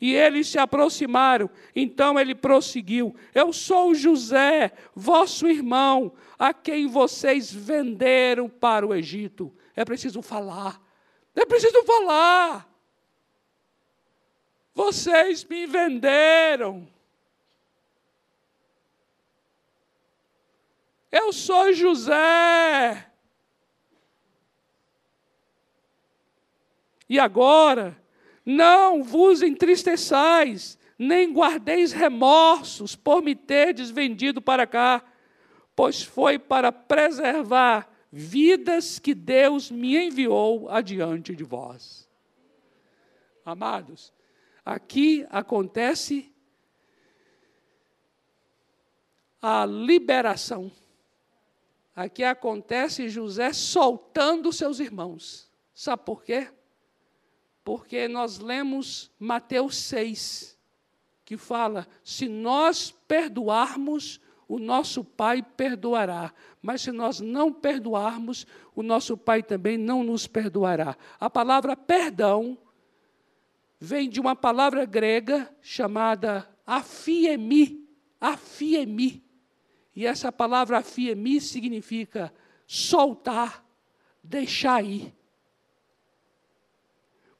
E 0.00 0.14
eles 0.14 0.46
se 0.46 0.58
aproximaram. 0.58 1.50
Então 1.74 2.20
ele 2.20 2.32
prosseguiu: 2.32 3.16
Eu 3.34 3.52
sou 3.52 3.92
José, 3.96 4.70
vosso 4.94 5.48
irmão, 5.48 6.12
a 6.38 6.54
quem 6.54 6.86
vocês 6.86 7.52
venderam 7.52 8.48
para 8.48 8.86
o 8.86 8.94
Egito. 8.94 9.52
É 9.74 9.84
preciso 9.84 10.22
falar. 10.22 10.80
É 11.34 11.44
preciso 11.44 11.82
falar. 11.82 12.68
Vocês 14.72 15.44
me 15.44 15.66
venderam. 15.66 16.86
Eu 21.10 21.32
sou 21.32 21.72
José. 21.72 23.13
E 27.08 27.18
agora, 27.18 28.00
não 28.44 29.02
vos 29.02 29.42
entristeçais, 29.42 30.78
nem 30.98 31.32
guardeis 31.32 31.92
remorsos 31.92 32.94
por 32.94 33.22
me 33.22 33.34
terdes 33.34 33.90
vendido 33.90 34.40
para 34.40 34.66
cá, 34.66 35.04
pois 35.74 36.02
foi 36.02 36.38
para 36.38 36.70
preservar 36.70 37.90
vidas 38.10 38.98
que 38.98 39.14
Deus 39.14 39.70
me 39.70 39.96
enviou 39.96 40.70
adiante 40.70 41.34
de 41.34 41.42
vós. 41.42 42.08
Amados, 43.44 44.12
aqui 44.64 45.26
acontece 45.30 46.32
a 49.42 49.66
liberação. 49.66 50.72
Aqui 51.94 52.24
acontece 52.24 53.08
José 53.08 53.52
soltando 53.52 54.52
seus 54.52 54.80
irmãos. 54.80 55.52
Sabe 55.74 56.02
por 56.04 56.24
quê? 56.24 56.48
Porque 57.64 58.06
nós 58.06 58.38
lemos 58.38 59.10
Mateus 59.18 59.76
6, 59.78 60.58
que 61.24 61.36
fala: 61.38 61.88
se 62.04 62.28
nós 62.28 62.94
perdoarmos, 63.08 64.20
o 64.46 64.58
nosso 64.58 65.02
Pai 65.02 65.42
perdoará. 65.42 66.32
Mas 66.60 66.82
se 66.82 66.92
nós 66.92 67.20
não 67.20 67.52
perdoarmos, 67.52 68.46
o 68.74 68.82
nosso 68.82 69.16
Pai 69.16 69.42
também 69.42 69.78
não 69.78 70.04
nos 70.04 70.26
perdoará. 70.26 70.96
A 71.18 71.30
palavra 71.30 71.74
perdão 71.74 72.58
vem 73.80 74.08
de 74.08 74.20
uma 74.20 74.36
palavra 74.36 74.84
grega 74.84 75.50
chamada 75.62 76.48
afiemi. 76.66 77.88
Afiemi. 78.20 79.24
E 79.94 80.06
essa 80.06 80.32
palavra 80.32 80.78
afiemi 80.78 81.40
significa 81.40 82.32
soltar, 82.66 83.64
deixar 84.22 84.84
ir. 84.84 85.14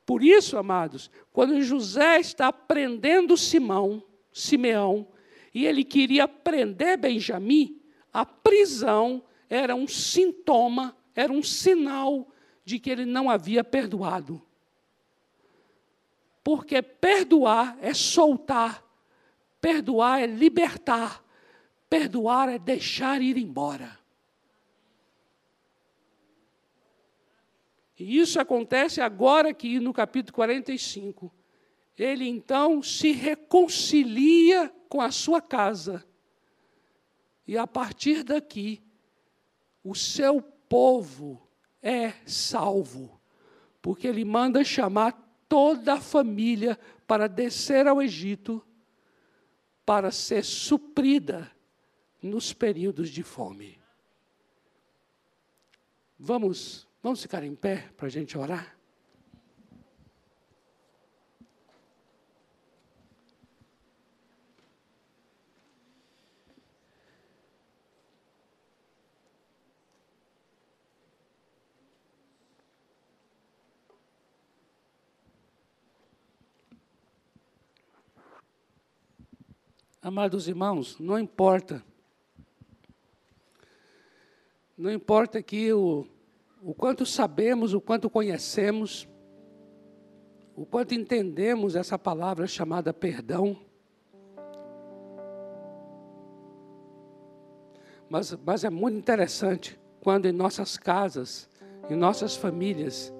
Por 0.06 0.22
isso, 0.22 0.56
amados, 0.56 1.10
quando 1.32 1.62
José 1.62 2.20
está 2.20 2.52
prendendo 2.52 3.36
Simão, 3.36 4.02
Simeão, 4.32 5.08
e 5.52 5.66
ele 5.66 5.84
queria 5.84 6.26
prender 6.28 6.98
Benjamim, 6.98 7.80
a 8.12 8.26
prisão 8.26 9.22
era 9.48 9.74
um 9.74 9.86
sintoma, 9.86 10.96
era 11.14 11.32
um 11.32 11.42
sinal 11.42 12.28
de 12.64 12.78
que 12.78 12.90
ele 12.90 13.04
não 13.04 13.30
havia 13.30 13.62
perdoado. 13.62 14.42
Porque 16.42 16.82
perdoar 16.82 17.78
é 17.80 17.94
soltar, 17.94 18.84
perdoar 19.60 20.20
é 20.20 20.26
libertar, 20.26 21.24
Perdoar 21.94 22.48
é 22.48 22.58
deixar 22.58 23.22
ir 23.22 23.36
embora. 23.36 23.96
E 27.98 28.18
isso 28.18 28.40
acontece 28.40 29.00
agora 29.00 29.54
que 29.54 29.78
no 29.78 29.92
capítulo 29.92 30.34
45, 30.34 31.32
ele 31.96 32.26
então 32.26 32.82
se 32.82 33.12
reconcilia 33.12 34.72
com 34.88 35.00
a 35.00 35.10
sua 35.10 35.40
casa. 35.40 36.04
E 37.46 37.56
a 37.56 37.66
partir 37.66 38.22
daqui, 38.22 38.82
o 39.82 39.94
seu 39.94 40.42
povo 40.42 41.46
é 41.82 42.14
salvo, 42.26 43.20
porque 43.80 44.08
ele 44.08 44.24
manda 44.24 44.64
chamar 44.64 45.12
toda 45.48 45.94
a 45.94 46.00
família 46.00 46.78
para 47.06 47.28
descer 47.28 47.86
ao 47.86 48.02
Egito 48.02 48.64
para 49.84 50.10
ser 50.10 50.44
suprida 50.44 51.50
nos 52.22 52.52
períodos 52.52 53.10
de 53.10 53.22
fome. 53.22 53.78
Vamos, 56.18 56.88
vamos 57.04 57.20
ficar 57.20 57.44
em 57.44 57.54
pé 57.54 57.90
para 57.98 58.06
a 58.06 58.10
gente 58.10 58.38
orar? 58.38 58.74
Amados 80.00 80.48
irmãos, 80.48 80.98
não 80.98 81.18
importa 81.18 81.84
não 84.76 84.90
importa 84.90 85.38
aqui 85.38 85.72
o, 85.72 86.06
o 86.64 86.72
quanto 86.72 87.04
sabemos, 87.04 87.74
o 87.74 87.80
quanto 87.80 88.08
conhecemos, 88.08 89.06
o 90.56 90.64
quanto 90.64 90.94
entendemos 90.94 91.76
essa 91.76 91.98
palavra 91.98 92.46
chamada 92.46 92.90
perdão. 92.94 93.58
Mas, 98.08 98.34
mas 98.44 98.64
é 98.64 98.70
muito 98.70 98.96
interessante 98.96 99.78
quando 100.00 100.26
em 100.26 100.32
nossas 100.32 100.78
casas, 100.78 101.50
em 101.90 101.96
nossas 101.96 102.34
famílias, 102.34 103.12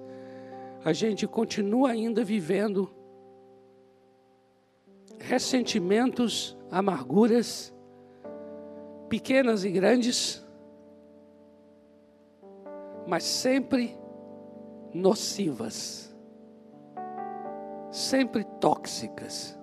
a 0.83 0.91
gente 0.91 1.27
continua 1.27 1.91
ainda 1.91 2.23
vivendo 2.23 2.89
ressentimentos, 5.19 6.57
amarguras, 6.71 7.73
pequenas 9.07 9.63
e 9.63 9.69
grandes, 9.69 10.44
mas 13.07 13.23
sempre 13.23 13.97
nocivas, 14.93 16.15
sempre 17.91 18.43
tóxicas, 18.59 19.59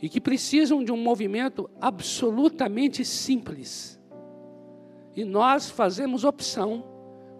e 0.00 0.08
que 0.08 0.20
precisam 0.20 0.82
de 0.82 0.90
um 0.90 0.96
movimento 0.96 1.70
absolutamente 1.80 3.04
simples. 3.04 4.00
E 5.14 5.24
nós 5.24 5.70
fazemos 5.70 6.24
opção 6.24 6.84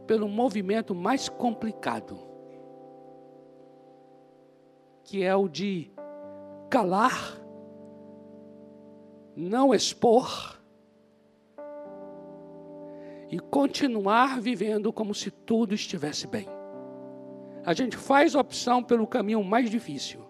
pelo 0.06 0.28
movimento 0.28 0.94
mais 0.94 1.28
complicado, 1.28 2.18
que 5.04 5.22
é 5.22 5.34
o 5.34 5.48
de 5.48 5.90
calar, 6.70 7.38
não 9.34 9.74
expor, 9.74 10.61
e 13.32 13.38
continuar 13.38 14.42
vivendo 14.42 14.92
como 14.92 15.14
se 15.14 15.30
tudo 15.30 15.74
estivesse 15.74 16.26
bem. 16.26 16.46
A 17.64 17.72
gente 17.72 17.96
faz 17.96 18.34
opção 18.34 18.82
pelo 18.82 19.06
caminho 19.06 19.42
mais 19.42 19.70
difícil. 19.70 20.20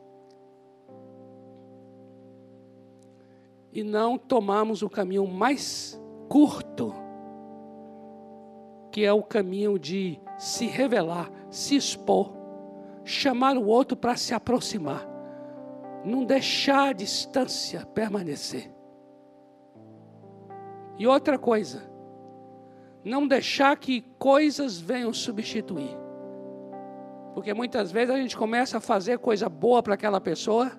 E 3.72 3.82
não 3.82 4.16
tomamos 4.16 4.82
o 4.82 4.88
caminho 4.88 5.26
mais 5.26 6.00
curto, 6.28 6.94
que 8.92 9.04
é 9.04 9.12
o 9.12 9.22
caminho 9.22 9.80
de 9.80 10.20
se 10.38 10.66
revelar, 10.66 11.28
se 11.50 11.74
expor, 11.74 12.32
chamar 13.02 13.56
o 13.56 13.66
outro 13.66 13.96
para 13.96 14.16
se 14.16 14.32
aproximar, 14.32 15.08
não 16.04 16.24
deixar 16.24 16.90
a 16.90 16.92
distância 16.92 17.84
permanecer. 17.84 18.70
E 20.96 21.06
outra 21.06 21.36
coisa, 21.36 21.91
não 23.04 23.26
deixar 23.26 23.76
que 23.76 24.02
coisas 24.18 24.78
venham 24.80 25.12
substituir. 25.12 25.96
Porque 27.34 27.52
muitas 27.54 27.90
vezes 27.90 28.14
a 28.14 28.18
gente 28.18 28.36
começa 28.36 28.78
a 28.78 28.80
fazer 28.80 29.18
coisa 29.18 29.48
boa 29.48 29.82
para 29.82 29.94
aquela 29.94 30.20
pessoa, 30.20 30.70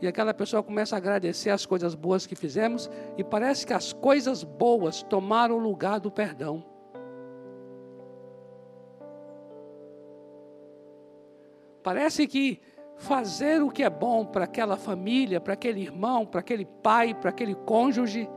e 0.00 0.06
aquela 0.06 0.34
pessoa 0.34 0.62
começa 0.62 0.96
a 0.96 0.98
agradecer 0.98 1.50
as 1.50 1.64
coisas 1.64 1.94
boas 1.94 2.26
que 2.26 2.34
fizemos, 2.34 2.90
e 3.16 3.24
parece 3.24 3.66
que 3.66 3.72
as 3.72 3.92
coisas 3.92 4.42
boas 4.42 5.02
tomaram 5.02 5.56
o 5.56 5.60
lugar 5.60 6.00
do 6.00 6.10
perdão. 6.10 6.64
Parece 11.82 12.26
que 12.26 12.60
fazer 12.96 13.62
o 13.62 13.70
que 13.70 13.82
é 13.82 13.90
bom 13.90 14.24
para 14.24 14.44
aquela 14.44 14.76
família, 14.76 15.40
para 15.40 15.52
aquele 15.52 15.82
irmão, 15.82 16.24
para 16.26 16.40
aquele 16.40 16.64
pai, 16.64 17.14
para 17.14 17.30
aquele 17.30 17.54
cônjuge, 17.54 18.28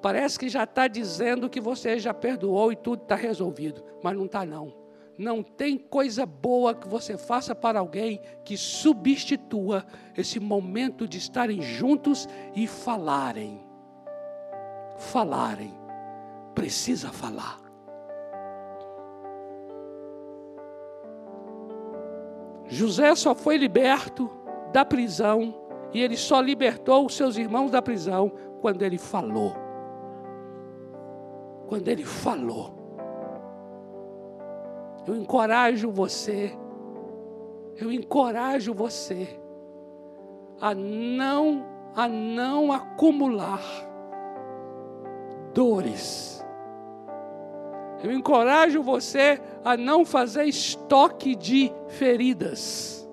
Parece 0.00 0.38
que 0.38 0.48
já 0.48 0.64
está 0.64 0.86
dizendo 0.86 1.50
que 1.50 1.60
você 1.60 1.98
já 1.98 2.14
perdoou 2.14 2.72
e 2.72 2.76
tudo 2.76 3.02
está 3.02 3.16
resolvido, 3.16 3.84
mas 4.02 4.16
não 4.16 4.26
está 4.26 4.44
não. 4.46 4.72
não 5.18 5.42
tem 5.42 5.76
coisa 5.76 6.24
boa 6.24 6.72
que 6.74 6.86
você 6.86 7.18
faça 7.18 7.52
para 7.52 7.80
alguém 7.80 8.20
que 8.44 8.56
substitua 8.56 9.84
esse 10.16 10.38
momento 10.38 11.08
de 11.08 11.18
estarem 11.18 11.60
juntos 11.60 12.28
e 12.54 12.68
falarem. 12.68 13.60
Falarem. 14.96 15.74
Precisa 16.54 17.10
falar. 17.10 17.60
José 22.68 23.14
só 23.16 23.34
foi 23.34 23.56
liberto 23.56 24.30
da 24.72 24.84
prisão 24.84 25.54
e 25.92 26.00
ele 26.00 26.16
só 26.16 26.40
libertou 26.40 27.06
os 27.06 27.16
seus 27.16 27.36
irmãos 27.36 27.70
da 27.70 27.82
prisão 27.82 28.30
quando 28.60 28.82
ele 28.82 28.98
falou. 28.98 29.67
Quando 31.68 31.86
ele 31.88 32.04
falou. 32.04 32.74
Eu 35.06 35.14
encorajo 35.16 35.90
você, 35.90 36.52
eu 37.76 37.90
encorajo 37.90 38.74
você 38.74 39.40
a 40.60 40.74
não 40.74 41.64
a 41.94 42.06
não 42.06 42.70
acumular 42.72 43.62
dores. 45.54 46.44
Eu 48.02 48.12
encorajo 48.12 48.82
você 48.82 49.40
a 49.64 49.76
não 49.76 50.04
fazer 50.04 50.44
estoque 50.44 51.34
de 51.34 51.72
feridas. 51.88 53.08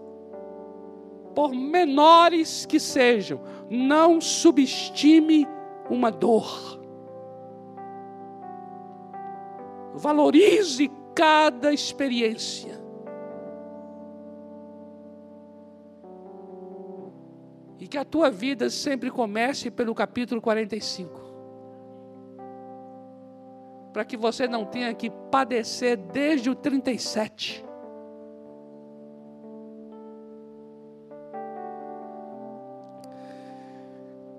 Por 1.34 1.51
menores 1.53 2.66
que 2.66 2.80
sejam, 2.80 3.41
não 3.70 4.22
subestime 4.22 5.47
uma 5.89 6.12
dor. 6.12 6.80
Valorize 9.96 10.91
cada 11.16 11.74
experiência. 11.74 12.84
E 17.80 17.88
que 17.88 17.98
a 17.98 18.04
tua 18.06 18.30
vida 18.30 18.70
sempre 18.70 19.10
comece 19.10 19.72
pelo 19.72 19.96
capítulo 19.96 20.41
45. 20.41 21.22
Para 23.93 24.04
que 24.04 24.18
você 24.18 24.48
não 24.48 24.66
tenha 24.66 24.93
que 24.93 25.10
padecer 25.32 25.96
desde 25.98 26.50
o 26.50 26.56
37. 26.56 27.64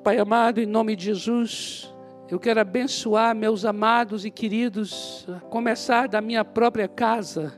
Pai 0.04 0.18
amado, 0.18 0.60
em 0.60 0.66
nome 0.66 0.94
de 0.94 1.06
Jesus, 1.06 1.92
eu 2.28 2.40
quero 2.40 2.60
abençoar 2.60 3.36
meus 3.36 3.64
amados 3.64 4.24
e 4.24 4.30
queridos, 4.30 5.24
a 5.28 5.38
começar 5.40 6.08
da 6.08 6.20
minha 6.20 6.44
própria 6.44 6.88
casa, 6.88 7.52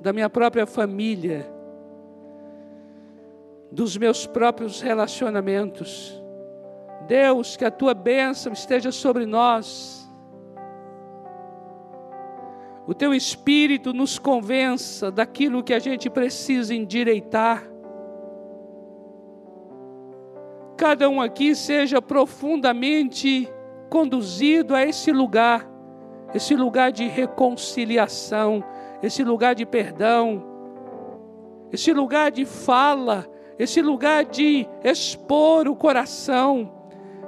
da 0.00 0.12
minha 0.12 0.28
própria 0.28 0.66
família, 0.66 1.50
dos 3.72 3.96
meus 3.96 4.26
próprios 4.26 4.82
relacionamentos. 4.82 6.22
Deus, 7.06 7.56
que 7.56 7.64
a 7.64 7.70
tua 7.70 7.94
bênção 7.94 8.52
esteja 8.52 8.92
sobre 8.92 9.24
nós. 9.24 10.06
O 12.86 12.92
teu 12.92 13.14
espírito 13.14 13.94
nos 13.94 14.18
convença 14.18 15.10
daquilo 15.10 15.62
que 15.62 15.72
a 15.72 15.78
gente 15.78 16.10
precisa 16.10 16.74
endireitar. 16.74 17.66
Cada 20.76 21.08
um 21.08 21.22
aqui 21.22 21.54
seja 21.54 22.02
profundamente 22.02 23.50
conduzido 23.94 24.74
a 24.74 24.82
esse 24.82 25.12
lugar, 25.12 25.70
esse 26.34 26.56
lugar 26.56 26.90
de 26.90 27.06
reconciliação, 27.06 28.64
esse 29.00 29.22
lugar 29.22 29.54
de 29.54 29.64
perdão, 29.64 30.42
esse 31.70 31.92
lugar 31.92 32.32
de 32.32 32.44
fala, 32.44 33.24
esse 33.56 33.80
lugar 33.80 34.24
de 34.24 34.66
expor 34.82 35.68
o 35.68 35.76
coração, 35.76 36.72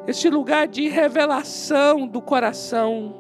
esse 0.09 0.29
lugar 0.29 0.67
de 0.67 0.89
revelação 0.89 2.05
do 2.05 2.21
coração. 2.21 3.15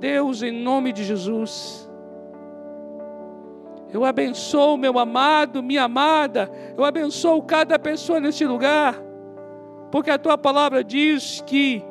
Deus, 0.00 0.42
em 0.42 0.62
nome 0.62 0.94
de 0.94 1.04
Jesus, 1.04 1.90
eu 3.92 4.02
abençoo 4.02 4.78
meu 4.78 4.98
amado, 4.98 5.62
minha 5.62 5.82
amada, 5.82 6.50
eu 6.74 6.86
abençoo 6.86 7.42
cada 7.42 7.78
pessoa 7.78 8.18
nesse 8.18 8.46
lugar 8.46 9.07
porque 9.90 10.10
a 10.10 10.18
tua 10.18 10.36
palavra 10.36 10.84
diz 10.84 11.42
que, 11.46 11.82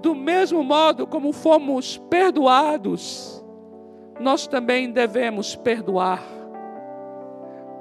do 0.00 0.14
mesmo 0.14 0.62
modo 0.62 1.06
como 1.06 1.32
fomos 1.32 1.98
perdoados, 2.08 3.44
nós 4.20 4.46
também 4.46 4.90
devemos 4.90 5.56
perdoar. 5.56 6.22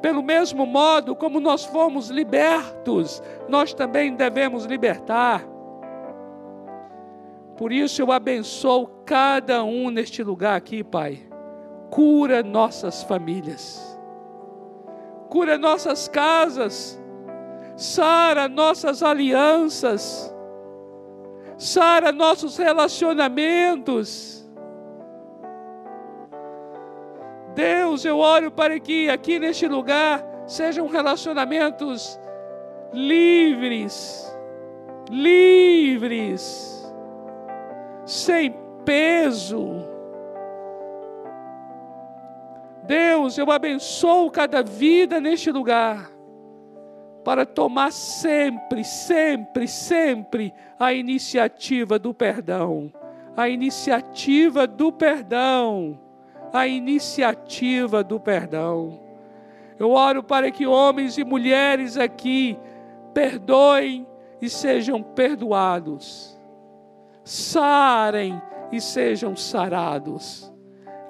Pelo 0.02 0.22
mesmo 0.22 0.66
modo 0.66 1.16
como 1.16 1.40
nós 1.40 1.66
fomos 1.66 2.10
libertos, 2.10 3.22
nós 3.48 3.74
também 3.74 4.14
devemos 4.16 4.66
libertar. 4.66 5.46
Por 7.58 7.72
isso 7.72 8.02
eu 8.02 8.12
abençoo 8.12 8.88
cada 9.06 9.64
um 9.64 9.90
neste 9.90 10.22
lugar 10.22 10.56
aqui, 10.58 10.84
Pai. 10.84 11.20
Cura 11.90 12.44
nossas 12.44 13.04
famílias, 13.04 13.98
cura 15.30 15.58
nossas 15.58 16.08
casas 16.08 17.02
sara 17.76 18.48
nossas 18.48 19.04
alianças, 19.04 20.34
sara 21.58 22.12
nossos 22.12 22.58
relacionamentos. 22.58 24.46
Deus, 27.54 28.04
eu 28.04 28.18
oro 28.18 28.52
para 28.52 28.80
que 28.80 29.10
aqui 29.10 29.40
neste 29.40 29.68
lugar 29.68 30.24
sejam 30.46 30.88
relacionamentos 30.88 32.20
livres, 32.94 34.26
livres, 35.10 36.94
sem 38.06 38.54
peso. 38.84 39.86
Deus, 42.84 43.38
eu 43.38 43.50
abençoo 43.50 44.30
cada 44.30 44.62
vida 44.62 45.20
neste 45.20 45.52
lugar 45.52 46.15
para 47.26 47.44
tomar 47.44 47.92
sempre, 47.92 48.84
sempre, 48.84 49.68
sempre 49.68 50.54
a 50.80 50.94
iniciativa 50.94 51.98
do 51.98 52.14
perdão. 52.14 52.94
A 53.36 53.50
iniciativa 53.50 54.68
do 54.68 54.92
perdão. 54.92 56.00
A 56.54 56.68
iniciativa 56.68 58.04
do 58.04 58.20
perdão. 58.20 59.00
Eu 59.80 59.90
oro 59.90 60.22
para 60.22 60.52
que 60.52 60.68
homens 60.68 61.18
e 61.18 61.24
mulheres 61.26 61.98
aqui 61.98 62.58
perdoem 63.12 64.06
e 64.40 64.48
sejam 64.48 65.02
perdoados. 65.02 66.40
Sarem 67.24 68.40
e 68.72 68.80
sejam 68.80 69.36
sarados. 69.36 70.54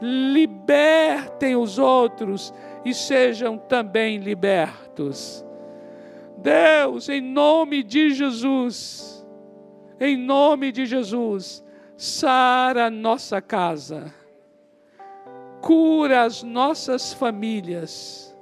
Libertem 0.02 1.58
os 1.58 1.78
outros 1.78 2.54
e 2.86 2.94
sejam 2.94 3.58
também 3.58 4.18
libertos 4.18 5.45
Deus, 6.46 7.10
em 7.10 7.22
nome 7.22 7.82
de 7.82 8.12
Jesus, 8.12 9.26
em 10.00 10.16
nome 10.16 10.72
de 10.72 10.86
Jesus, 10.86 11.66
sara 11.98 12.88
nossa 12.92 13.42
casa, 13.42 14.14
cura 15.60 16.22
as 16.22 16.44
nossas 16.44 17.14
famílias. 17.14 18.38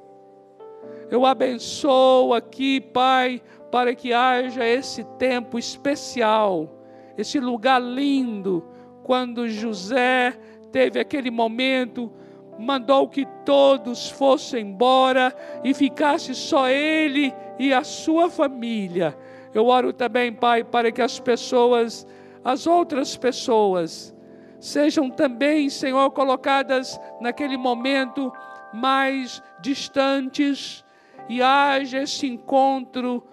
Eu 1.09 1.25
abençoo 1.25 2.33
aqui, 2.33 2.81
Pai, 2.81 3.41
para 3.71 3.95
que 3.95 4.11
haja 4.11 4.67
esse 4.67 5.05
tempo 5.17 5.57
especial, 5.57 6.69
esse 7.17 7.39
lugar 7.39 7.81
lindo, 7.81 8.65
quando 9.01 9.47
José 9.47 10.37
teve 10.73 10.99
aquele 10.99 11.31
momento 11.31 12.11
mandou 12.59 13.07
que 13.07 13.25
todos 13.45 14.09
fossem 14.09 14.67
embora 14.67 15.35
e 15.63 15.73
ficasse 15.73 16.35
só 16.35 16.69
ele 16.69 17.33
e 17.59 17.73
a 17.73 17.83
sua 17.83 18.29
família. 18.29 19.17
Eu 19.53 19.67
oro 19.67 19.93
também, 19.93 20.31
Pai, 20.31 20.63
para 20.63 20.91
que 20.91 21.01
as 21.01 21.19
pessoas, 21.19 22.07
as 22.43 22.65
outras 22.65 23.15
pessoas, 23.15 24.15
sejam 24.59 25.09
também, 25.09 25.69
Senhor, 25.69 26.09
colocadas 26.11 26.99
naquele 27.21 27.57
momento 27.57 28.31
mais 28.73 29.41
distantes 29.61 30.83
e 31.29 31.41
haja 31.41 32.01
esse 32.01 32.27
encontro 32.27 33.23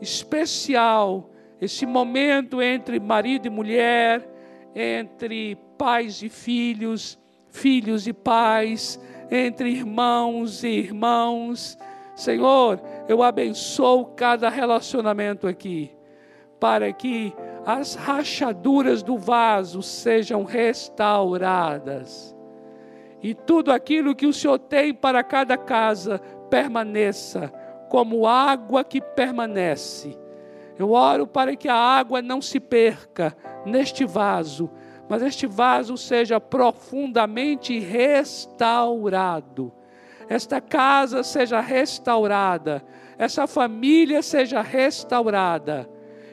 especial, 0.00 1.30
esse 1.60 1.86
momento 1.86 2.60
entre 2.60 2.98
marido 2.98 3.46
e 3.46 3.50
mulher, 3.50 4.28
entre 4.74 5.56
pais 5.76 6.22
e 6.22 6.28
filhos 6.28 7.18
filhos 7.50 8.06
e 8.06 8.12
pais, 8.12 9.00
entre 9.30 9.70
irmãos 9.70 10.62
e 10.62 10.68
irmãos. 10.68 11.76
Senhor, 12.14 12.80
eu 13.08 13.22
abençoo 13.22 14.04
cada 14.04 14.48
relacionamento 14.50 15.46
aqui, 15.46 15.90
para 16.60 16.92
que 16.92 17.32
as 17.64 17.94
rachaduras 17.94 19.02
do 19.02 19.16
vaso 19.16 19.82
sejam 19.82 20.44
restauradas. 20.44 22.36
E 23.22 23.34
tudo 23.34 23.72
aquilo 23.72 24.14
que 24.14 24.26
o 24.26 24.32
Senhor 24.32 24.58
tem 24.58 24.94
para 24.94 25.24
cada 25.24 25.56
casa 25.56 26.20
permaneça 26.50 27.52
como 27.88 28.26
água 28.26 28.84
que 28.84 29.00
permanece. 29.00 30.16
Eu 30.78 30.92
oro 30.92 31.26
para 31.26 31.56
que 31.56 31.68
a 31.68 31.74
água 31.74 32.22
não 32.22 32.40
se 32.40 32.60
perca 32.60 33.36
neste 33.66 34.04
vaso, 34.04 34.70
mas 35.08 35.22
este 35.22 35.46
vaso 35.46 35.96
seja 35.96 36.38
profundamente 36.38 37.78
restaurado. 37.80 39.72
Esta 40.28 40.60
casa 40.60 41.22
seja 41.22 41.60
restaurada, 41.60 42.84
essa 43.16 43.46
família 43.46 44.22
seja 44.22 44.60
restaurada, 44.60 45.88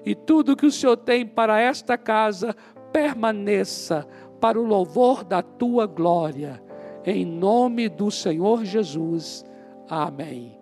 e 0.05 0.13
tudo 0.13 0.55
que 0.55 0.65
o 0.65 0.71
Senhor 0.71 0.97
tem 0.97 1.25
para 1.25 1.59
esta 1.59 1.97
casa 1.97 2.53
permaneça 2.91 4.05
para 4.39 4.59
o 4.59 4.63
louvor 4.63 5.23
da 5.23 5.41
tua 5.41 5.87
glória. 5.87 6.61
Em 7.05 7.25
nome 7.25 7.87
do 7.87 8.11
Senhor 8.11 8.65
Jesus. 8.65 9.45
Amém. 9.89 10.57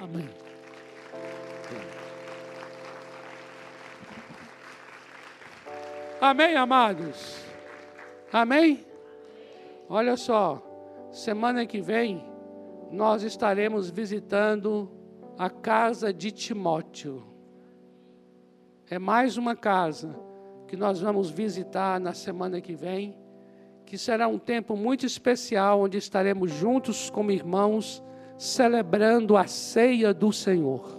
Amém. 0.00 0.28
Amém, 6.20 6.56
amados? 6.56 7.36
Amém? 8.32 8.86
Olha 9.88 10.16
só, 10.16 10.62
semana 11.12 11.66
que 11.66 11.80
vem 11.80 12.33
nós 12.94 13.22
estaremos 13.24 13.90
visitando 13.90 14.88
a 15.36 15.50
casa 15.50 16.12
de 16.12 16.30
Timóteo. 16.30 17.24
É 18.88 18.98
mais 18.98 19.36
uma 19.36 19.56
casa 19.56 20.16
que 20.68 20.76
nós 20.76 21.00
vamos 21.00 21.28
visitar 21.28 21.98
na 21.98 22.14
semana 22.14 22.60
que 22.60 22.74
vem, 22.74 23.18
que 23.84 23.98
será 23.98 24.28
um 24.28 24.38
tempo 24.38 24.76
muito 24.76 25.04
especial 25.04 25.80
onde 25.80 25.98
estaremos 25.98 26.52
juntos 26.52 27.10
como 27.10 27.32
irmãos 27.32 28.02
celebrando 28.38 29.36
a 29.36 29.46
ceia 29.46 30.14
do 30.14 30.32
Senhor. 30.32 30.98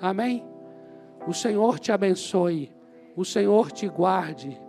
Amém? 0.00 0.44
O 1.26 1.32
Senhor 1.32 1.78
te 1.78 1.92
abençoe, 1.92 2.72
o 3.14 3.24
Senhor 3.24 3.70
te 3.70 3.86
guarde, 3.86 4.60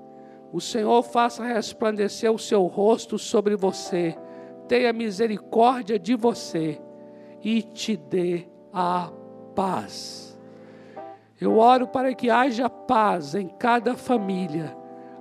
o 0.53 0.61
Senhor 0.61 1.01
faça 1.01 1.43
resplandecer 1.43 2.31
o 2.31 2.37
seu 2.37 2.67
rosto 2.67 3.17
sobre 3.17 3.55
você, 3.55 4.15
tenha 4.71 4.93
misericórdia 4.93 5.99
de 5.99 6.15
você 6.15 6.81
e 7.43 7.61
te 7.61 7.97
dê 7.97 8.47
a 8.71 9.11
paz. 9.53 10.39
Eu 11.41 11.57
oro 11.57 11.85
para 11.85 12.13
que 12.13 12.29
haja 12.29 12.69
paz 12.69 13.35
em 13.35 13.49
cada 13.49 13.97
família, 13.97 14.73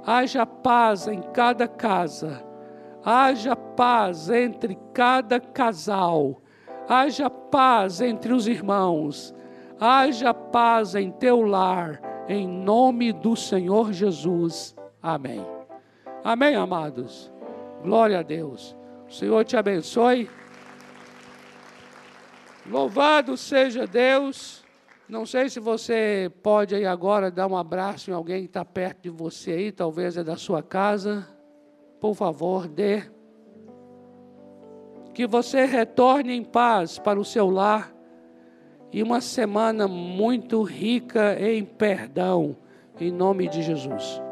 haja 0.07 0.47
paz 0.47 1.09
em 1.09 1.21
cada 1.21 1.67
casa, 1.67 2.47
haja 3.05 3.57
paz 3.57 4.31
entre 4.31 4.79
cada 4.95 5.41
casal 5.41 6.41
haja 6.89 7.31
paz 7.31 8.01
entre 8.01 8.33
os 8.33 8.49
irmãos, 8.49 9.33
haja 9.79 10.35
paz 10.35 10.97
em 10.97 11.13
teu 11.13 11.43
lar, 11.43 12.01
em 12.29 12.49
nome 12.49 13.13
do 13.13 13.37
Senhor 13.37 13.93
Jesus. 13.93 14.75
Amém. 15.01 15.47
Amém, 16.25 16.57
amados. 16.57 17.33
Glória 17.85 18.19
a 18.19 18.23
Deus. 18.23 18.80
O 19.11 19.13
Senhor 19.13 19.45
te 19.45 19.57
abençoe. 19.57 20.31
Louvado 22.65 23.37
seja 23.37 23.85
Deus. 23.85 24.65
Não 25.09 25.27
sei 25.27 25.51
se 25.51 25.59
você 25.59 26.31
pode 26.45 26.77
aí 26.77 26.87
agora 26.87 27.29
dar 27.29 27.49
um 27.49 27.57
abraço 27.57 28.09
em 28.09 28.15
alguém 28.15 28.43
que 28.43 28.47
está 28.47 28.65
perto 28.65 29.03
de 29.03 29.11
você 29.11 29.51
aí, 29.51 29.73
talvez 29.73 30.17
é 30.17 30.23
da 30.23 30.37
sua 30.37 30.63
casa. 30.63 31.27
Por 32.01 32.15
favor, 32.15 32.69
dê 32.69 33.03
que 35.13 35.27
você 35.27 35.65
retorne 35.65 36.33
em 36.33 36.45
paz 36.45 36.97
para 36.97 37.19
o 37.19 37.25
seu 37.25 37.51
lar 37.51 37.93
e 38.93 39.03
uma 39.03 39.21
semana 39.21 39.89
muito 39.89 40.63
rica 40.63 41.37
em 41.41 41.65
perdão, 41.65 42.57
em 43.01 43.11
nome 43.11 43.49
de 43.49 43.61
Jesus. 43.61 44.23